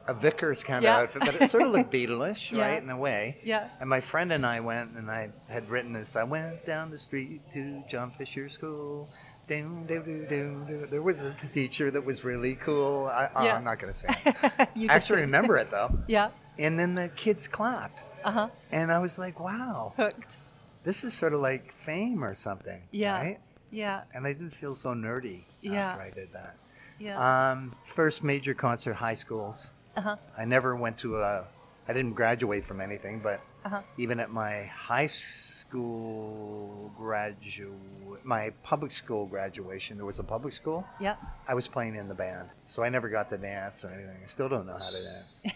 [0.08, 0.96] a vicar's kind Yeah.
[1.00, 2.66] of outfit, but it sort of looked Beatleish, Yeah.
[2.66, 3.38] right, in a way.
[3.44, 3.68] Yeah.
[3.80, 6.16] And my friend and I went and I had written this.
[6.16, 9.08] I went down the street to John Fisher School.
[9.46, 10.86] Doom, doom, doom, doom, doom.
[10.90, 13.06] There was a teacher that was really cool.
[13.06, 13.56] I, oh, Yeah.
[13.56, 14.68] I'm not going to say it.
[14.74, 15.26] you I actually did.
[15.26, 15.98] remember it though.
[16.08, 16.30] Yeah.
[16.58, 18.04] And then the kids clapped.
[18.24, 18.48] Uh huh.
[18.72, 20.38] And I was like, wow, Hooked.
[20.84, 22.82] This is sort of like fame or something.
[22.90, 23.18] Yeah.
[23.20, 23.40] Right?
[23.70, 24.02] Yeah.
[24.14, 25.88] And I didn't feel so nerdy Yeah.
[25.90, 26.56] after I did that.
[27.00, 27.18] Yeah.
[27.52, 29.72] Um, first major concert, high schools.
[29.96, 30.16] Uh huh.
[30.38, 31.44] I never went to a,
[31.88, 33.80] I didn't graduate from anything, but Uh-huh.
[33.96, 40.84] even at my high school graduate, my public school graduation, there was a public school.
[41.00, 41.16] Yeah.
[41.48, 42.50] I was playing in the band.
[42.66, 44.20] So I never got to dance or anything.
[44.22, 45.42] I still don't know how to dance.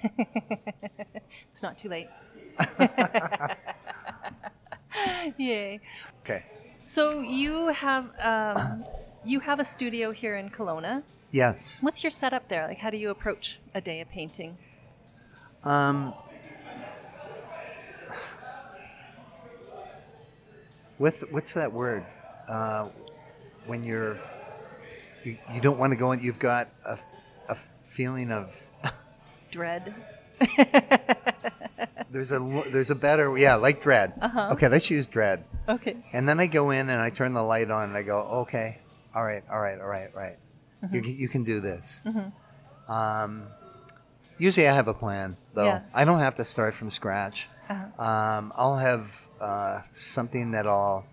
[1.51, 2.09] It's not too late.
[5.37, 5.81] Yay.
[6.21, 6.45] Okay.
[6.81, 8.85] So you have um,
[9.25, 11.79] you have a studio here in Kelowna, Yes.
[11.83, 12.67] What's your setup there?
[12.67, 14.57] Like, how do you approach a day of painting?
[15.63, 16.15] Um,
[20.99, 22.05] with what's that word?
[22.49, 22.89] Uh,
[23.67, 24.19] when you're
[25.25, 26.99] you, you don't want to go in, you've got a,
[27.49, 28.67] a feeling of
[29.51, 29.95] Dread.
[32.11, 32.39] there's a
[32.73, 34.13] there's a better yeah like dread.
[34.21, 34.51] Uh-huh.
[34.53, 35.45] Okay, let's use dread.
[35.69, 35.97] Okay.
[36.13, 38.79] And then I go in and I turn the light on and I go, okay,
[39.15, 40.39] all right, all right, all right, right.
[40.83, 40.95] Mm-hmm.
[40.95, 42.05] You, can- you can do this.
[42.89, 43.49] Um,
[44.39, 45.67] usually I have a plan, though.
[45.67, 45.81] Yeah.
[45.93, 47.49] I don't have to start from scratch.
[47.69, 48.03] Uh-huh.
[48.03, 51.05] Um, I'll have uh, something that I'll,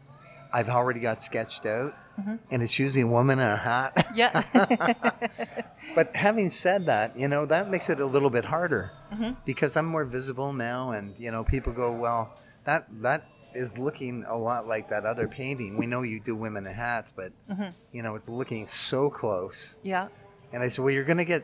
[0.54, 2.36] I've already got sketched out, Mm-hmm.
[2.52, 3.92] and it's usually a woman in a hat.
[4.16, 4.44] Yeah.
[5.96, 9.32] but having said that, you know, that makes it a little bit harder Mm-hmm.
[9.46, 12.34] because I'm more visible now, and you know, people go, well,
[12.66, 15.78] that that is looking a lot like that other painting.
[15.78, 17.70] We know you do women in hats, but Mm-hmm.
[17.92, 19.78] you know, it's looking so close.
[19.84, 20.08] yeah.
[20.54, 21.44] And I said, well, you're going to get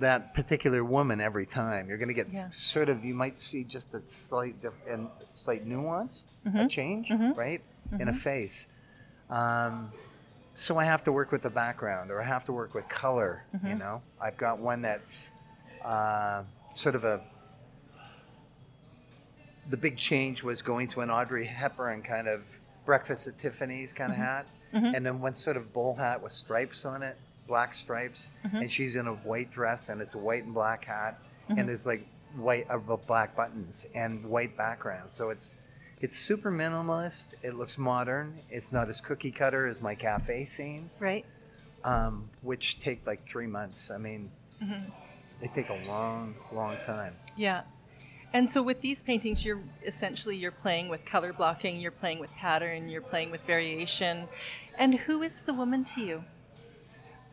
[0.00, 1.88] that particular woman every time.
[1.88, 2.48] You're going to get s- Yeah.
[2.50, 6.58] sort of, you might see just a slight diff- and slight nuance, Mm-hmm.
[6.58, 7.62] a change, right,
[8.00, 8.66] in a face.
[9.32, 9.90] Um,
[10.54, 13.44] so I have to work with the background, or I have to work with color.
[13.56, 13.66] Mm-hmm.
[13.66, 15.30] You know, I've got one that's
[15.84, 17.20] uh, sort of a.
[19.70, 24.12] The big change was going to an Audrey Hepburn kind of breakfast at Tiffany's kind
[24.12, 27.16] of hat, and then one sort of bull hat with stripes on it,
[27.46, 28.28] black stripes,
[28.60, 31.18] and she's in a white dress, and it's a white and black hat,
[31.48, 35.54] and there's like white uh, black buttons and white background, so it's
[36.02, 37.34] it's super minimalist.
[37.42, 38.38] It looks modern.
[38.50, 41.24] It's not as cookie cutter as my cafe scenes, Right.
[41.84, 43.90] um, which take like three months.
[43.90, 44.30] I mean,
[45.40, 47.14] they take a long, long time.
[47.36, 47.62] Yeah.
[48.34, 52.30] And so with these paintings, you're essentially you're playing with color blocking, you're playing with
[52.32, 54.26] pattern, you're playing with variation.
[54.78, 56.24] And who is the woman to you?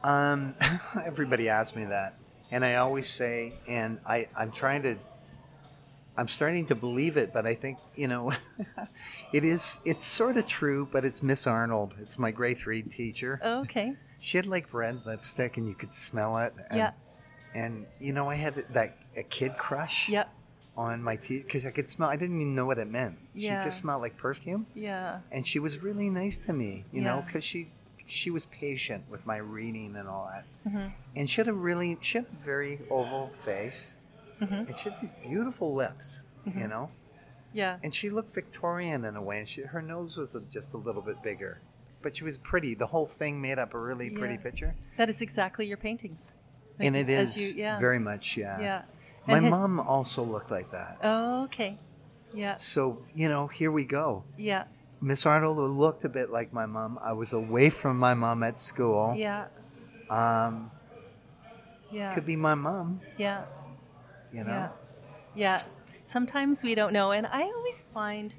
[0.04, 0.56] Um,
[1.06, 2.16] everybody asks me that,
[2.52, 4.96] and I always say, and I, I'm trying to,
[6.20, 8.32] I'm starting to believe it, but I think you know,
[9.34, 11.94] it is, it's sort of true, but it's Miss Arnold.
[12.02, 13.40] It's my grade three teacher.
[13.44, 13.94] Oh, okay.
[14.20, 16.54] She had like red lipstick, and you could smell it.
[16.70, 16.92] And, Yeah.
[17.56, 20.10] And you know, I had that a kid crush.
[20.10, 20.30] Yep.
[20.78, 22.08] On my teeth because I could smell.
[22.10, 23.18] I didn't even know what it meant.
[23.34, 23.60] Yeah.
[23.60, 25.20] She just smelled like perfume, Yeah.
[25.30, 26.86] and she was really nice to me.
[26.94, 27.68] You know, because she
[28.08, 30.46] she was patient with my reading and all that.
[30.68, 30.88] Mm-hmm.
[31.18, 33.98] And she had a really she had a very oval face,
[34.42, 34.54] Mm-hmm.
[34.54, 36.24] and she had these beautiful lips.
[36.46, 36.90] You know,
[37.54, 37.78] Yeah.
[37.84, 39.40] and she looked Victorian in a way.
[39.40, 41.62] And she, her nose was just a little bit bigger,
[42.02, 42.74] but she was pretty.
[42.74, 44.74] The whole thing made up a really pretty picture.
[44.98, 46.34] That is exactly your paintings.
[46.80, 47.78] and it is you- yeah.
[47.78, 48.60] very much, yeah.
[48.60, 48.82] Yeah.
[49.28, 50.98] My And mom also looked like that.
[51.04, 51.78] Oh, okay.
[52.34, 52.56] Yeah.
[52.56, 54.24] So, you know, here we go.
[54.38, 54.64] Yeah.
[55.02, 56.98] Miss Arnold looked a bit like my mom.
[57.04, 59.14] I was away from my mom at school.
[59.16, 59.48] Yeah.
[60.10, 60.72] Um,
[61.92, 62.14] Yeah.
[62.16, 63.44] could be my mom, Yeah.
[64.34, 64.52] You know.
[64.52, 64.70] Yeah.
[65.36, 65.64] Yeah.
[66.06, 67.12] Sometimes we don't know.
[67.12, 68.34] And I always find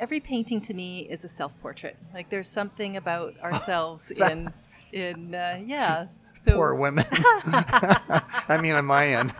[0.00, 1.96] every painting to me is a self portrait.
[2.14, 4.52] Like there's something about ourselves in,
[4.92, 6.06] in, uh, yeah.
[6.44, 7.04] So- Poor women.
[7.12, 9.32] I mean, on my end.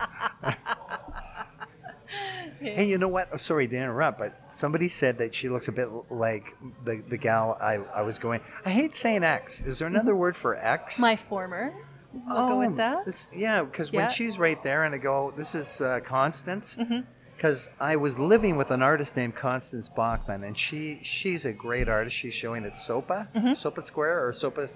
[2.61, 3.29] Hey, you know what?
[3.33, 7.17] Oh, sorry to interrupt, but somebody said that she looks a bit like the, the
[7.17, 8.41] gal I, I was going.
[8.65, 9.61] I hate saying X.
[9.63, 11.01] Is there another word for X?
[11.01, 11.75] My former.
[12.13, 12.99] We'll go with that.
[12.99, 14.01] Oh, This, yeah, because Yeah.
[14.03, 16.77] when she's right there and I go, this is uh, Constance.
[16.77, 17.01] Mm-hmm.
[17.37, 21.89] Because I was living with an artist named Constance Bachman, and she she's a great
[21.89, 22.15] artist.
[22.17, 24.69] She's showing at SOPA, SOPA Square or SOPA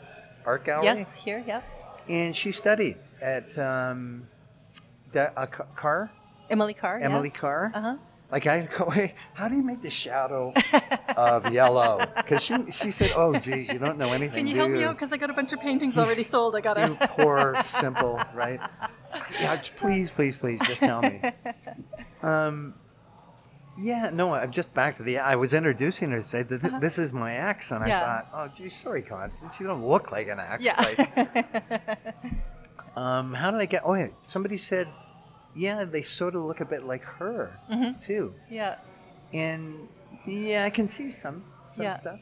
[0.44, 0.88] Art Gallery.
[0.88, 0.98] Mm-hmm.
[0.98, 1.60] Yes, here, yeah.
[2.08, 4.26] And she studied at um,
[5.12, 6.10] Da- uh, Carr,
[6.50, 6.98] Emily Carr.
[6.98, 7.40] Emily yeah.
[7.40, 7.72] Carr.
[7.72, 7.96] Uh-huh.
[8.30, 10.52] Like I go, hey, how do you make the shadow
[11.16, 12.00] of yellow?
[12.16, 14.38] Because she she said, oh, geez, you don't know anything.
[14.38, 14.94] Can you help me out?
[14.96, 16.54] Because I got a bunch of paintings already sold.
[16.54, 17.08] I you gotta.
[17.10, 18.60] poor, simple, right?
[19.40, 21.20] Yeah, please, please, please, just tell me.
[22.22, 22.74] Um,
[23.78, 25.18] yeah, no, I'm just back to the.
[25.18, 27.98] I was introducing her, said that th- this is my ex, and Yeah.
[27.98, 30.62] I thought, oh, geez, sorry, Constance, you don't look like an ex.
[30.64, 30.74] Yeah.
[30.80, 30.98] Like,
[32.96, 33.82] um, how did I get?
[33.84, 34.88] Oh, yeah, somebody said,
[35.56, 37.98] yeah, they sort of look a bit like her Mm-hmm.
[38.00, 38.76] too, yeah.
[39.32, 39.88] and
[40.26, 41.94] yeah, I can see some some Yeah.
[41.94, 42.20] stuff.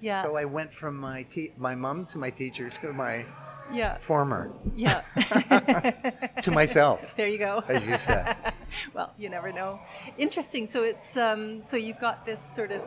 [0.00, 0.22] Yeah.
[0.22, 3.24] So I went from my te- my mom to my teacher to my
[3.72, 3.96] yeah.
[3.98, 5.00] former Yeah.
[6.42, 7.14] to myself.
[7.16, 7.64] there you go.
[7.68, 8.36] as you said.
[8.94, 9.80] well, you never know.
[10.18, 10.66] Interesting.
[10.66, 12.82] So it's um, so you've got this sort of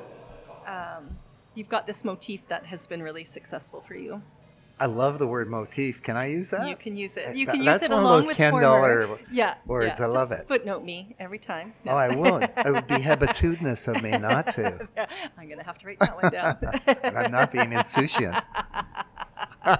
[0.68, 1.18] um,
[1.56, 4.22] you've got this motif that has been really successful for you.
[4.82, 6.02] I love the word motif.
[6.02, 6.68] Can I use that?
[6.68, 7.36] You can use it.
[7.36, 9.20] You can use it one of along those with $10.
[9.32, 9.56] Yeah.
[9.66, 10.00] words.
[10.00, 10.06] yeah.
[10.06, 10.48] I love Just it.
[10.48, 11.74] Footnote me every time.
[11.86, 12.44] Oh, I won't.
[12.44, 14.88] It would be hebetudinous of me not to.
[15.38, 16.58] I'm gonna have to write that one down.
[17.04, 18.42] And I'm not being insouciant.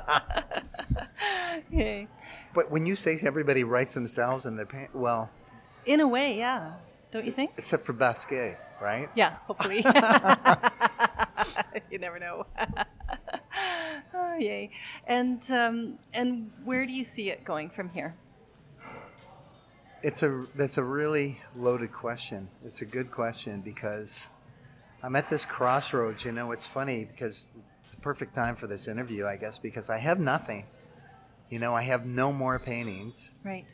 [1.72, 2.08] Okay.
[2.54, 5.30] But when you say everybody writes themselves in their pants, well,
[5.86, 6.74] In a way, yeah.
[7.12, 7.52] Don't you think?
[7.58, 9.10] except for Basquiat, right?
[9.16, 9.84] Yeah, hopefully.
[11.92, 12.46] you never know.
[14.14, 14.72] oh, yay.
[15.08, 18.16] And um, and where do you see it going from here?
[20.02, 22.48] It's a that's a really loaded question.
[22.64, 24.28] It's a good question because
[25.04, 26.24] I'm at this crossroads.
[26.24, 27.50] You know, it's funny because
[27.80, 30.66] it's the perfect time for this interview, I guess, because I have nothing.
[31.50, 33.66] You know, I have no more paintings, Right.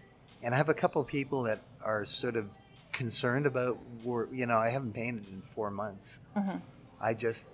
[0.41, 2.47] and I have a couple of people that are sort of
[2.93, 3.77] concerned about.
[4.31, 6.21] You know, I haven't painted in four months.
[7.01, 7.49] I just,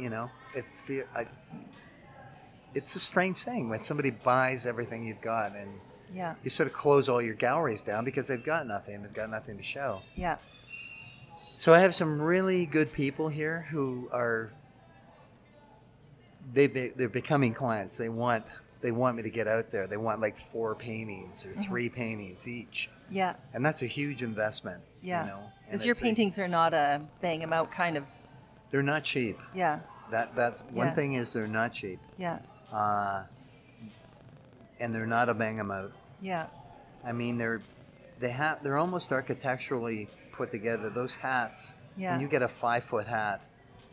[0.00, 1.04] you know, it feel.
[1.14, 1.26] I,
[2.74, 5.70] it's a strange thing when somebody buys everything you've got and
[6.14, 6.34] Yeah.
[6.44, 9.02] you sort of close all your galleries down because they've got nothing.
[9.02, 10.00] They've got nothing to show.
[10.16, 10.38] Yeah.
[11.56, 14.50] So I have some really good people here who are
[16.52, 17.96] they be, they're becoming clients.
[17.96, 18.44] They want
[18.80, 19.86] they want me to get out there.
[19.86, 21.60] They want like four paintings or mm-hmm.
[21.60, 23.34] 3 paintings each, Yeah.
[23.52, 24.80] and that's a huge investment.
[25.02, 25.24] Yeah.
[25.24, 25.42] you know.
[25.66, 28.04] Because your it's a- paintings are not a bang 'em out kind of.
[28.70, 29.38] They're not cheap.
[29.54, 29.80] Yeah.
[30.10, 30.92] That that's one Yeah.
[30.94, 32.38] thing is they're not cheap, Yeah.
[32.72, 33.24] uh,
[34.80, 35.92] and they're not a bang 'em out.
[36.20, 36.46] Yeah.
[37.04, 37.60] I mean, they're
[38.18, 40.90] they have they're almost architecturally put together.
[40.90, 42.12] Those hats, Yeah.
[42.12, 43.46] when you get a five foot hat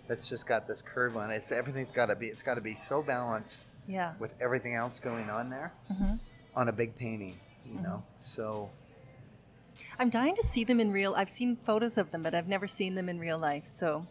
[0.07, 2.61] that's just got this curve on it, it's everything's got to be it's got to
[2.61, 4.13] be so balanced Yeah.
[4.19, 6.15] with everything else going on there Mm-hmm.
[6.55, 8.03] on a big painting, you know.
[8.19, 8.69] So
[9.99, 11.13] I'm dying to see them in real.
[11.15, 13.67] I've seen photos of them, but I've never seen them in real life.
[13.67, 14.07] So,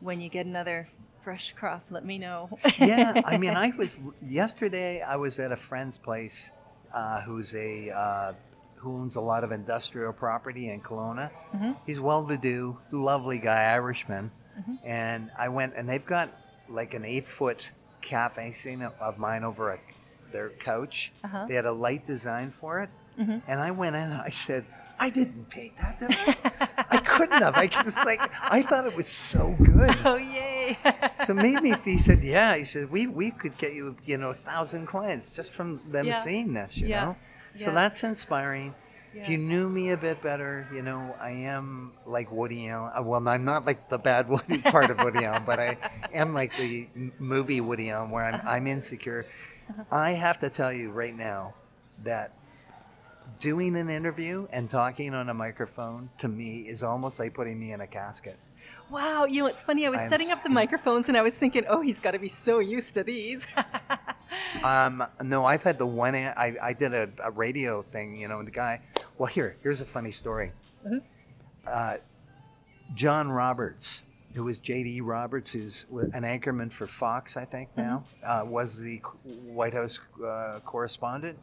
[0.00, 0.86] when you get another
[1.18, 2.48] fresh crop, let me know.
[2.78, 5.02] yeah, I mean, I was yesterday.
[5.02, 6.50] I was at a friend's place,
[6.94, 8.32] uh, who's a uh,
[8.76, 11.30] who owns a lot of industrial property in Kelowna.
[11.84, 14.30] He's well-to-do, lovely guy, Irishman,
[14.84, 16.30] and I went and they've got
[16.68, 17.70] like an eight-foot
[18.00, 19.80] cafe scene of mine over at
[20.30, 21.12] their couch.
[21.24, 21.46] Uh-huh.
[21.48, 22.90] They had a light design for it,
[23.48, 24.64] and I went in and I said.
[25.00, 26.36] I didn't paint that, did I?
[26.90, 27.54] I couldn't have.
[27.56, 28.20] I just like
[28.50, 29.94] I thought it was so good.
[30.04, 30.78] oh yay!
[31.14, 34.30] So maybe if he said, yeah, he said, we, we could get you, you know,
[34.30, 36.12] a thousand clients just from them Yeah.
[36.12, 37.04] seeing this, you Yeah.
[37.04, 37.16] know?
[37.56, 38.74] So that's inspiring.
[39.14, 42.92] If you knew me a bit better, you know, I am like Woody Allen.
[42.96, 45.76] uh, Well, I'm not like the bad Woody part of Woody Allen, but I
[46.12, 46.86] am like the
[47.18, 48.50] movie Woody Allen where I'm, Uh-huh.
[48.50, 49.26] I'm insecure.
[49.90, 51.54] I have to tell you right now
[52.04, 52.37] that
[53.40, 57.72] doing an interview and talking on a microphone to me is almost like putting me
[57.72, 58.36] in a casket.
[58.90, 59.86] wow, you know it's funny.
[59.86, 62.18] I was I'm setting up the microphones, and I was thinking, oh, he's got to
[62.18, 63.46] be so used to these.
[64.62, 66.14] Um, no, I've had the one.
[66.14, 68.80] I, I did a, a radio thing, you know, and the guy.
[69.16, 70.52] Well, here, here's a funny story.
[71.66, 71.96] Uh,
[72.94, 74.02] John Roberts,
[74.34, 75.00] who was J.D.
[75.00, 80.60] Roberts, who's an anchorman for Fox, I think now, uh, was the White House uh,
[80.64, 81.38] correspondent.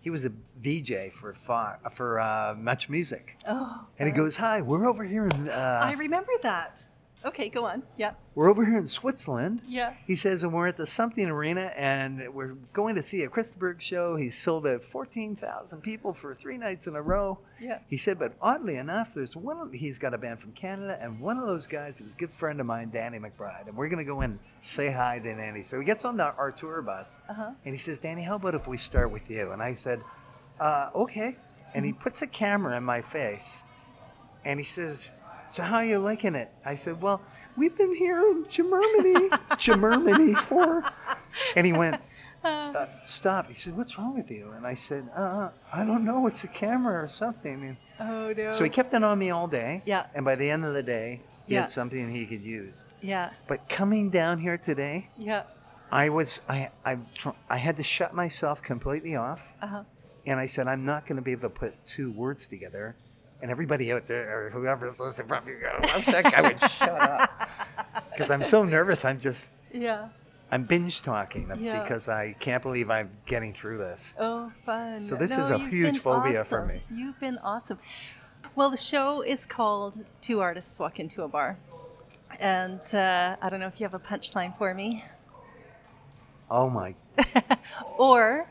[0.00, 4.62] He was the VJ for Fox, for uh, Much Music, oh, and he goes, "Hi,
[4.62, 6.84] we're over here in uh, I remember that.
[7.24, 7.82] Okay, go on.
[7.96, 8.12] Yeah.
[8.34, 9.94] we're over here in Switzerland." Yeah.
[10.06, 13.50] He says, and we're at the something arena, and we're going to see a Chris
[13.52, 14.16] de Burgh show.
[14.16, 17.38] He's sold out 14,000 people for three nights in a row.
[17.60, 17.78] Yeah.
[17.88, 19.56] He said, but oddly enough, there's one.
[19.58, 22.30] Of, he's got a band from Canada, and one of those guys is a good
[22.30, 25.34] friend of mine, Danny McBride, and we're going to go in and say hi to
[25.34, 25.62] Danny.
[25.62, 27.50] So he gets on the, our tour bus, Uh-huh.
[27.64, 29.52] and he says, Danny, how about if we start with you?
[29.52, 30.00] And I said,
[30.60, 31.38] uh, okay.
[31.74, 33.64] And he puts a camera in my face,
[34.44, 35.12] and he says,
[35.48, 36.50] so how are you liking it?
[36.64, 37.20] I said, well,
[37.56, 39.28] we've been here in Germany,
[39.58, 40.82] Germany for.
[41.54, 42.00] And he went,
[42.44, 43.48] uh, stop.
[43.48, 44.52] He said, what's wrong with you?
[44.56, 46.26] And I said, uh, I don't know.
[46.26, 47.62] It's a camera or something.
[47.64, 48.52] And Oh no.
[48.52, 49.82] so he kept it on me all day.
[49.84, 50.06] Yeah.
[50.14, 51.60] And by the end of the day, he Yeah.
[51.62, 52.84] had something he could use.
[53.00, 53.30] Yeah.
[53.48, 55.44] But coming down here today, Yeah.
[55.90, 56.98] I was I I
[57.48, 59.84] I had to shut myself completely off, Uh-huh.
[60.26, 62.96] and I said I'm not going to be able to put two words together.
[63.42, 67.50] And everybody out there or whoever's listening probably "I wish that guy would shut up,"
[68.10, 69.04] because I'm so nervous.
[69.04, 70.08] I'm just Yeah.
[70.50, 71.82] I'm binge talking Yeah.
[71.82, 74.14] because I can't believe I'm getting through this.
[74.18, 75.02] Oh, fun.
[75.02, 76.80] So this No, is a huge phobia for me.
[76.90, 77.78] You've been awesome.
[78.54, 81.58] Well, the show is called Two Artists Walk Into a Bar.
[82.40, 85.04] And uh, I don't know if you have a punchline for me.
[86.50, 86.94] Oh my!
[87.98, 88.48] Or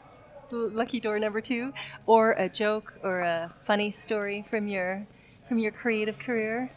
[0.51, 1.73] lucky door number two,
[2.05, 5.05] or a joke or a funny story from your
[5.47, 6.71] from your creative career.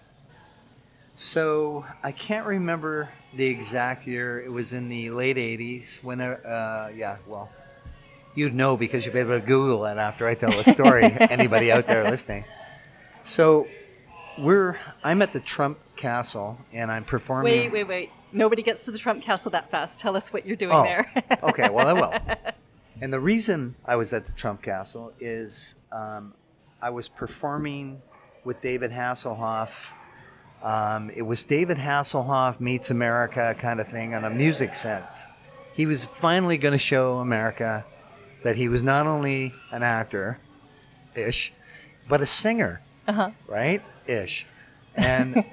[1.15, 4.41] So I can't remember the exact year.
[4.41, 6.03] It was in the late '80s.
[6.05, 7.51] When, uh, yeah, well,
[8.35, 11.05] you'd know because you'd be able to Google it after I tell the story.
[11.21, 12.45] anybody out there listening?
[13.25, 13.67] So
[14.39, 17.53] we're I'm at the Trump Castle and I'm performing.
[17.53, 18.11] Wait, wait, wait.
[18.31, 20.01] Nobody gets to the Trump Castle that fast.
[20.01, 21.11] Tell us what you're doing Oh, there.
[21.43, 21.69] okay.
[21.71, 22.15] Well, I will.
[23.01, 26.35] And the reason I was at the Trump Castle is um,
[26.83, 28.03] I was performing
[28.45, 29.93] with David Hasselhoff.
[30.63, 35.27] Um, it was David Hasselhoff meets America kind of thing on a music sense.
[35.75, 37.85] He was finally going to show America
[38.43, 40.39] that he was not only an actor,
[41.15, 41.53] ish,
[42.09, 43.31] but a singer, Uh-huh.
[43.49, 43.83] right?
[44.09, 44.47] Ish.
[44.97, 45.45] And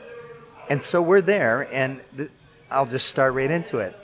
[0.70, 2.30] and so we're there, and th-
[2.70, 3.96] I'll just start right into it.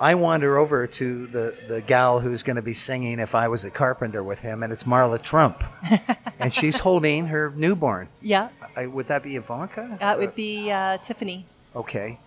[0.00, 3.64] I wander over to the, the gal who's going to be singing If I Was
[3.64, 5.62] a Carpenter with him, and it's Marla Trump.
[6.38, 8.08] and she's holding her newborn.
[8.22, 9.98] Yeah, I, would that be Ivanka?
[10.00, 11.44] that would be uh, Tiffany.
[11.76, 12.18] Okay.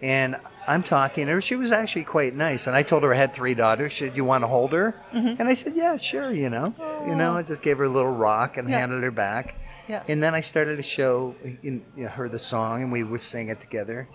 [0.00, 1.42] And I'm talking to her.
[1.42, 2.66] She was actually quite nice.
[2.66, 3.92] And I told her I had three daughters.
[3.92, 4.94] She said, You want to hold her?
[5.12, 6.72] And I said, Yeah, sure, you know.
[7.06, 8.78] You know, I just gave her a little rock and Yeah.
[8.78, 9.56] handed her back.
[9.88, 10.02] Yeah.
[10.08, 13.20] And then I started to show in, you know, her the song and we would
[13.20, 14.08] sing it together.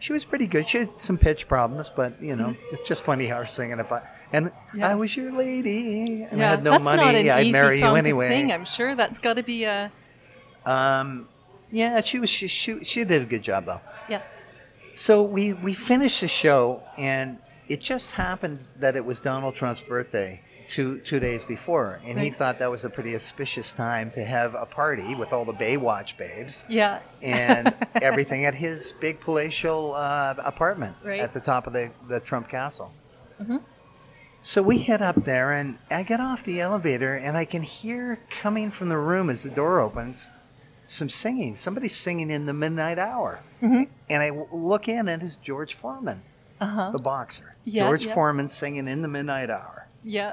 [0.00, 0.68] She was pretty good.
[0.68, 3.78] She had some pitch problems, but, you know, it's just funny how her singing.
[3.80, 4.52] If I, and.
[4.74, 4.90] Yeah.
[4.90, 6.22] I was your lady.
[6.22, 6.96] And I had no that's money.
[7.02, 8.28] not an I'd easy marry song you anyway.
[8.28, 8.52] to sing.
[8.52, 9.90] I'm sure that's got to be a
[10.64, 11.28] Um,
[11.70, 13.80] yeah, she was, she, she, she did a good job though.
[14.08, 14.22] yeah.
[14.94, 17.38] So we, we finished the show, and
[17.68, 22.30] it just happened that it was Donald Trump's birthday two two days before, and he
[22.30, 26.16] thought that was a pretty auspicious time to have a party with all the Baywatch
[26.16, 27.00] babes Yeah.
[27.22, 31.20] and everything at his big palatial uh, apartment Right.
[31.20, 32.92] at the top of the, the Trump Castle.
[34.42, 38.20] So we head up there, and I get off the elevator, and I can hear
[38.30, 40.30] coming from the room as the door opens
[40.86, 41.54] some singing.
[41.56, 43.42] Somebody's singing in the midnight hour.
[43.60, 46.22] And I look in, and it's George Foreman,
[46.60, 47.42] the boxer.
[47.44, 47.54] Uh-huh.
[47.64, 48.14] Yeah, George yeah.
[48.14, 49.88] Foreman singing in the midnight hour.
[50.04, 50.32] Yeah.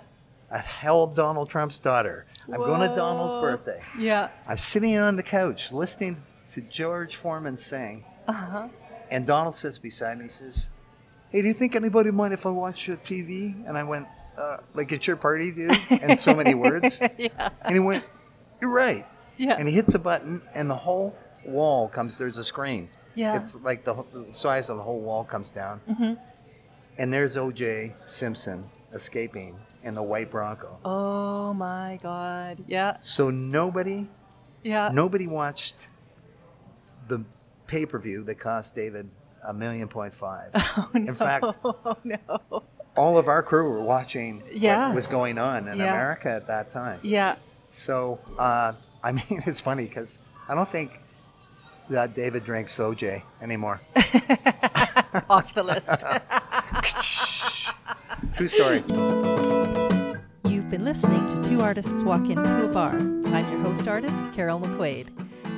[0.56, 2.26] I've held Donald Trump's daughter.
[2.48, 3.82] I'm going to Donald's birthday.
[4.00, 4.30] Yeah.
[4.48, 8.06] I'm sitting on the couch listening to George Foreman sing.
[8.26, 8.70] Uh-huh.
[9.12, 10.70] And Donald sits beside me, he says,
[11.30, 13.68] Hey, do you think anybody mind if I watch uh, TV?
[13.68, 15.78] And I went, uh, Like it's your party, dude?
[15.90, 17.02] And so many words.
[17.18, 17.50] Yeah.
[17.64, 18.06] And he went,
[18.62, 19.06] You're right.
[19.36, 19.58] Yeah.
[19.60, 21.14] And he hits a button, and the whole
[21.46, 22.88] wall comes, there's a screen.
[23.14, 23.36] Yeah.
[23.36, 25.82] It's like the, the size of the whole wall comes down.
[25.90, 26.14] Mm-hmm.
[26.98, 27.94] And there's O.J.
[28.06, 30.78] Simpson escaping in the white Bronco.
[30.84, 32.58] Oh my God.
[32.68, 32.98] Yeah.
[33.02, 34.08] So nobody
[34.64, 34.90] Yeah.
[34.92, 35.88] Nobody watched
[37.08, 37.24] the
[37.68, 39.08] pay per view that cost David
[39.48, 40.50] a million point five.
[40.56, 41.08] Oh, no.
[41.08, 42.18] In fact, Oh no.
[42.98, 44.88] all of our crew were watching Yeah.
[44.88, 45.86] what was going on in Yeah.
[45.94, 47.00] America at that time.
[47.04, 47.36] Yeah.
[47.70, 48.74] So, uh,
[49.04, 50.20] I mean, it's funny because
[50.50, 51.00] I don't think
[51.90, 53.80] that David drinks OJ anymore.
[55.30, 56.04] Off the list.
[58.34, 58.84] True story.
[60.48, 62.98] You've been listening to Two Artists Walk Into a Bar.
[62.98, 65.10] I'm your host artist, Carol McQuaid.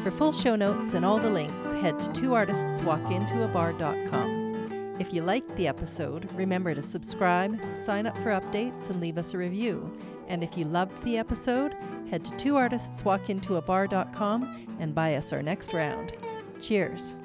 [0.03, 4.97] For full show notes and all the links, head to twoartistswalkintoabar.com.
[4.99, 9.33] If you liked the episode, remember to subscribe, sign up for updates, and leave us
[9.33, 9.93] a review.
[10.27, 11.75] And if you loved the episode,
[12.09, 16.13] head to twoartistswalkintoabar.com and buy us our next round.
[16.59, 17.15] Cheers.